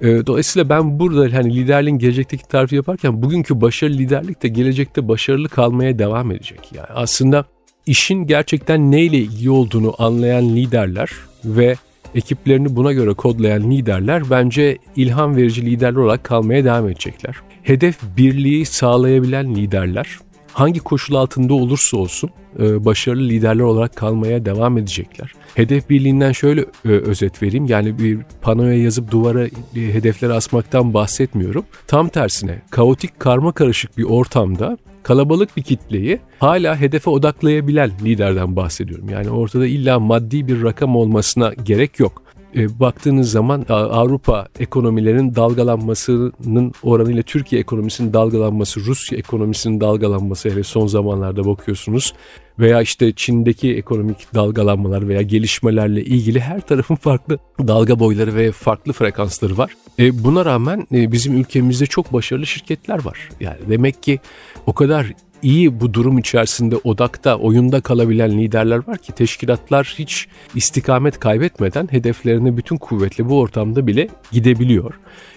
E, 0.00 0.26
dolayısıyla 0.26 0.68
ben 0.68 0.98
burada 0.98 1.36
hani 1.36 1.56
liderliğin 1.56 1.98
gelecekteki 1.98 2.48
tarifi 2.48 2.76
yaparken 2.76 3.22
bugünkü 3.22 3.60
başarılı 3.60 3.98
liderlik 3.98 4.42
de 4.42 4.48
gelecekte 4.48 5.08
başarılı 5.08 5.48
kalmaya 5.48 5.98
devam 5.98 6.30
edecek. 6.30 6.72
Yani 6.74 6.88
aslında 6.94 7.44
işin 7.86 8.26
gerçekten 8.26 8.90
neyle 8.90 9.18
ilgili 9.18 9.50
olduğunu 9.50 9.94
anlayan 9.98 10.56
liderler 10.56 11.10
ve 11.44 11.76
ekiplerini 12.14 12.76
buna 12.76 12.92
göre 12.92 13.14
kodlayan 13.14 13.70
liderler 13.70 14.30
bence 14.30 14.78
ilham 14.96 15.36
verici 15.36 15.66
liderler 15.66 16.00
olarak 16.00 16.24
kalmaya 16.24 16.64
devam 16.64 16.88
edecekler. 16.88 17.36
Hedef 17.62 17.98
birliği 18.16 18.66
sağlayabilen 18.66 19.54
liderler 19.54 20.18
hangi 20.52 20.80
koşul 20.80 21.14
altında 21.14 21.54
olursa 21.54 21.96
olsun 21.96 22.30
e, 22.58 22.84
başarılı 22.84 23.28
liderler 23.28 23.62
olarak 23.62 23.96
kalmaya 23.96 24.44
devam 24.44 24.78
edecekler. 24.78 25.32
Hedef 25.54 25.90
birliğinden 25.90 26.32
şöyle 26.32 26.60
e, 26.60 26.88
özet 26.88 27.42
vereyim. 27.42 27.66
Yani 27.66 27.98
bir 27.98 28.18
panoya 28.42 28.82
yazıp 28.82 29.10
duvara 29.10 29.46
hedefleri 29.74 30.32
asmaktan 30.32 30.94
bahsetmiyorum. 30.94 31.64
Tam 31.86 32.08
tersine 32.08 32.62
kaotik 32.70 33.20
karma 33.20 33.52
karışık 33.52 33.98
bir 33.98 34.04
ortamda 34.04 34.78
kalabalık 35.02 35.56
bir 35.56 35.62
kitleyi 35.62 36.20
hala 36.38 36.80
hedefe 36.80 37.10
odaklayabilen 37.10 37.90
liderden 38.04 38.56
bahsediyorum. 38.56 39.08
Yani 39.08 39.30
ortada 39.30 39.66
illa 39.66 40.00
maddi 40.00 40.48
bir 40.48 40.62
rakam 40.62 40.96
olmasına 40.96 41.52
gerek 41.64 42.00
yok. 42.00 42.22
E, 42.56 42.80
baktığınız 42.80 43.30
zaman 43.30 43.66
Avrupa 43.68 44.48
ekonomilerinin 44.60 45.34
dalgalanmasının 45.34 46.72
oranıyla 46.82 47.22
Türkiye 47.22 47.60
ekonomisinin 47.60 48.12
dalgalanması, 48.12 48.80
Rusya 48.80 49.18
ekonomisinin 49.18 49.80
dalgalanması 49.80 50.50
hele 50.50 50.62
son 50.62 50.86
zamanlarda 50.86 51.46
bakıyorsunuz 51.46 52.14
veya 52.62 52.82
işte 52.82 53.12
Çin'deki 53.12 53.76
ekonomik 53.76 54.34
dalgalanmalar 54.34 55.08
veya 55.08 55.22
gelişmelerle 55.22 56.04
ilgili 56.04 56.40
her 56.40 56.60
tarafın 56.60 56.94
farklı 56.94 57.38
dalga 57.58 57.98
boyları 57.98 58.34
ve 58.34 58.52
farklı 58.52 58.92
frekansları 58.92 59.58
var. 59.58 59.72
E, 59.98 60.24
buna 60.24 60.44
rağmen 60.44 60.86
e, 60.92 61.12
bizim 61.12 61.36
ülkemizde 61.36 61.86
çok 61.86 62.12
başarılı 62.12 62.46
şirketler 62.46 63.04
var. 63.04 63.28
Yani 63.40 63.58
demek 63.68 64.02
ki 64.02 64.18
o 64.66 64.72
kadar 64.72 65.12
iyi 65.42 65.80
bu 65.80 65.94
durum 65.94 66.18
içerisinde 66.18 66.76
odakta, 66.76 67.36
oyunda 67.36 67.80
kalabilen 67.80 68.38
liderler 68.38 68.88
var 68.88 68.98
ki 68.98 69.12
teşkilatlar 69.12 69.94
hiç 69.98 70.28
istikamet 70.54 71.20
kaybetmeden 71.20 71.88
hedeflerine 71.90 72.56
bütün 72.56 72.76
kuvvetle 72.76 73.28
bu 73.28 73.40
ortamda 73.40 73.86
bile 73.86 74.08
gidebiliyor. 74.32 74.94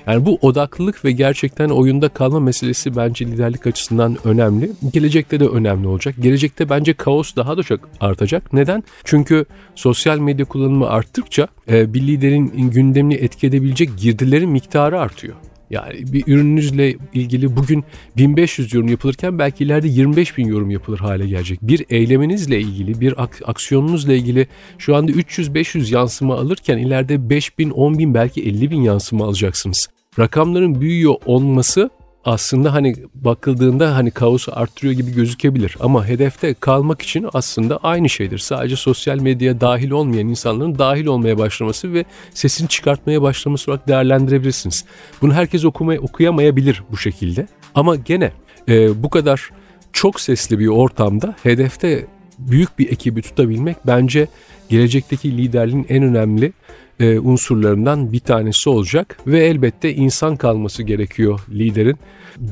Yani 0.07 0.25
bu 0.25 0.37
odaklılık 0.41 1.05
ve 1.05 1.11
gerçekten 1.11 1.69
oyunda 1.69 2.09
kalma 2.09 2.39
meselesi 2.39 2.95
bence 2.95 3.25
liderlik 3.25 3.67
açısından 3.67 4.17
önemli. 4.23 4.71
Gelecekte 4.93 5.39
de 5.39 5.47
önemli 5.47 5.87
olacak. 5.87 6.15
Gelecekte 6.19 6.69
bence 6.69 6.93
kaos 6.93 7.35
daha 7.35 7.57
da 7.57 7.63
çok 7.63 7.79
artacak. 7.99 8.53
Neden? 8.53 8.83
Çünkü 9.03 9.45
sosyal 9.75 10.19
medya 10.19 10.45
kullanımı 10.45 10.89
arttıkça 10.89 11.47
e, 11.69 11.93
bir 11.93 12.01
liderin 12.07 12.69
gündemini 12.69 13.13
etki 13.13 13.47
edebilecek 13.47 13.89
girdilerin 13.97 14.49
miktarı 14.49 14.99
artıyor. 14.99 15.35
Yani 15.69 16.13
bir 16.13 16.23
ürününüzle 16.27 16.95
ilgili 17.13 17.55
bugün 17.55 17.83
1500 18.17 18.73
yorum 18.73 18.87
yapılırken 18.87 19.39
belki 19.39 19.63
ileride 19.63 19.87
25 19.87 20.37
bin 20.37 20.47
yorum 20.47 20.71
yapılır 20.71 20.99
hale 20.99 21.27
gelecek. 21.27 21.59
Bir 21.61 21.85
eyleminizle 21.89 22.59
ilgili, 22.59 23.01
bir 23.01 23.23
ak- 23.23 23.41
aksiyonunuzla 23.45 24.13
ilgili 24.13 24.47
şu 24.77 24.95
anda 24.95 25.11
300-500 25.11 25.93
yansıma 25.93 26.35
alırken 26.35 26.77
ileride 26.77 27.29
5 27.29 27.59
bin, 27.59 27.69
10 27.69 27.99
bin 27.99 28.13
belki 28.13 28.43
50 28.43 28.71
bin 28.71 28.81
yansıma 28.81 29.25
alacaksınız. 29.25 29.87
Rakamların 30.19 30.81
büyüyor 30.81 31.15
olması 31.25 31.89
aslında 32.25 32.73
hani 32.73 32.95
bakıldığında 33.15 33.95
hani 33.95 34.11
kaosu 34.11 34.51
arttırıyor 34.55 34.93
gibi 34.93 35.11
gözükebilir 35.11 35.77
ama 35.79 36.07
hedefte 36.07 36.53
kalmak 36.53 37.01
için 37.01 37.27
aslında 37.33 37.77
aynı 37.77 38.09
şeydir. 38.09 38.37
Sadece 38.37 38.75
sosyal 38.75 39.19
medyaya 39.19 39.61
dahil 39.61 39.91
olmayan 39.91 40.27
insanların 40.27 40.79
dahil 40.79 41.05
olmaya 41.05 41.37
başlaması 41.37 41.93
ve 41.93 42.05
sesini 42.33 42.69
çıkartmaya 42.69 43.21
başlaması 43.21 43.71
olarak 43.71 43.87
değerlendirebilirsiniz. 43.87 44.85
Bunu 45.21 45.33
herkes 45.33 45.65
okumaya 45.65 46.01
okuyamayabilir 46.01 46.83
bu 46.91 46.97
şekilde. 46.97 47.47
Ama 47.75 47.95
gene 47.95 48.31
e, 48.69 49.03
bu 49.03 49.09
kadar 49.09 49.49
çok 49.93 50.21
sesli 50.21 50.59
bir 50.59 50.67
ortamda 50.67 51.35
hedefte 51.43 52.05
büyük 52.39 52.79
bir 52.79 52.91
ekibi 52.91 53.21
tutabilmek 53.21 53.77
bence 53.87 54.27
gelecekteki 54.69 55.37
liderliğin 55.37 55.85
en 55.89 56.03
önemli 56.03 56.53
e, 56.99 57.19
unsurlarından 57.19 58.11
bir 58.11 58.19
tanesi 58.19 58.69
olacak 58.69 59.17
ve 59.27 59.39
elbette 59.45 59.93
insan 59.93 60.35
kalması 60.35 60.83
gerekiyor 60.83 61.39
liderin. 61.49 61.97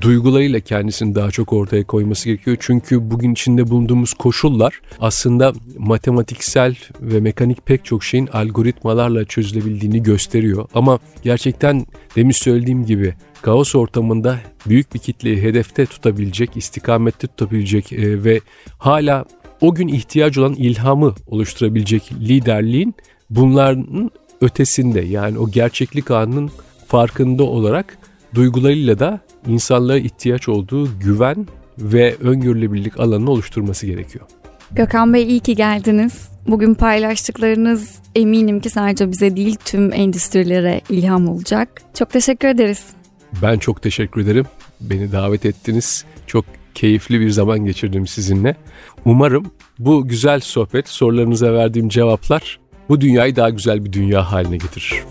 Duygularıyla 0.02 0.60
kendisini 0.60 1.16
daha 1.16 1.32
çok 1.32 1.54
ortaya 1.54 1.84
koyması 1.84 2.26
gerekiyor. 2.30 2.58
Çünkü 2.60 3.12
bugün 3.12 3.34
içinde 3.34 3.70
bulunduğumuz 3.70 4.14
koşullar 4.14 4.82
aslında 5.00 5.54
matematiksel 5.78 6.76
ve 7.02 7.20
mekanik 7.20 7.66
pek 7.66 7.86
çok 7.86 8.04
şeyin 8.04 8.28
algoritmalarla 8.28 9.26
çözülebildiğini 9.26 10.04
gösteriyor. 10.04 10.70
Ama 10.74 11.00
gerçekten 11.24 11.86
demin 12.16 12.32
söylediğim 12.32 12.86
gibi 12.86 13.14
kaos 13.42 13.76
ortamında 13.76 14.40
büyük 14.68 14.94
bir 14.94 15.00
kitleyi 15.00 15.42
hedefte 15.42 15.86
tutabilecek, 15.86 16.58
istikamette 16.58 17.28
tutabilecek 17.28 17.94
e, 17.94 18.24
ve 18.24 18.40
hala 18.78 19.26
o 19.62 19.76
gün 19.76 19.88
ihtiyacı 19.88 20.42
olan 20.42 20.54
ilhamı 20.54 21.16
oluşturabilecek 21.28 22.12
liderliğin 22.20 22.96
bunların 23.30 24.12
ötesinde 24.44 25.02
yani 25.02 25.40
o 25.40 25.52
gerçeklik 25.52 26.12
anının 26.12 26.52
farkında 26.88 27.44
olarak 27.44 27.98
duygularıyla 28.36 29.00
da 29.00 29.20
insanlara 29.48 29.98
ihtiyaç 29.98 30.50
olduğu 30.50 31.00
güven 31.00 31.48
ve 31.78 32.16
öngörülebilirlik 32.16 33.00
alanını 33.00 33.32
oluşturması 33.32 33.86
gerekiyor. 33.86 34.26
Gökhan 34.72 35.14
Bey 35.14 35.24
iyi 35.24 35.40
ki 35.40 35.56
geldiniz. 35.56 36.30
Bugün 36.48 36.74
paylaştıklarınız 36.74 38.00
eminim 38.16 38.60
ki 38.60 38.70
sadece 38.70 39.12
bize 39.12 39.36
değil 39.36 39.56
tüm 39.66 39.94
endüstrilere 39.94 40.82
ilham 40.90 41.28
olacak. 41.28 41.82
Çok 41.94 42.10
teşekkür 42.10 42.48
ederiz. 42.48 42.84
Ben 43.42 43.58
çok 43.58 43.82
teşekkür 43.82 44.22
ederim. 44.22 44.46
Beni 44.82 45.12
davet 45.12 45.46
ettiniz. 45.46 46.06
Çok 46.28 46.46
keyifli 46.76 47.20
bir 47.20 47.30
zaman 47.30 47.66
geçirdim 47.66 48.08
sizinle. 48.08 48.56
Umarım 49.06 49.52
bu 49.80 50.08
güzel 50.08 50.40
sohbet, 50.40 50.90
sorularınıza 50.90 51.54
verdiğim 51.54 51.90
cevaplar 51.90 52.60
bu 52.90 53.02
dünyayı 53.02 53.36
daha 53.36 53.50
güzel 53.50 53.86
bir 53.86 53.94
dünya 53.94 54.32
haline 54.32 54.58
getirir. 54.58 55.04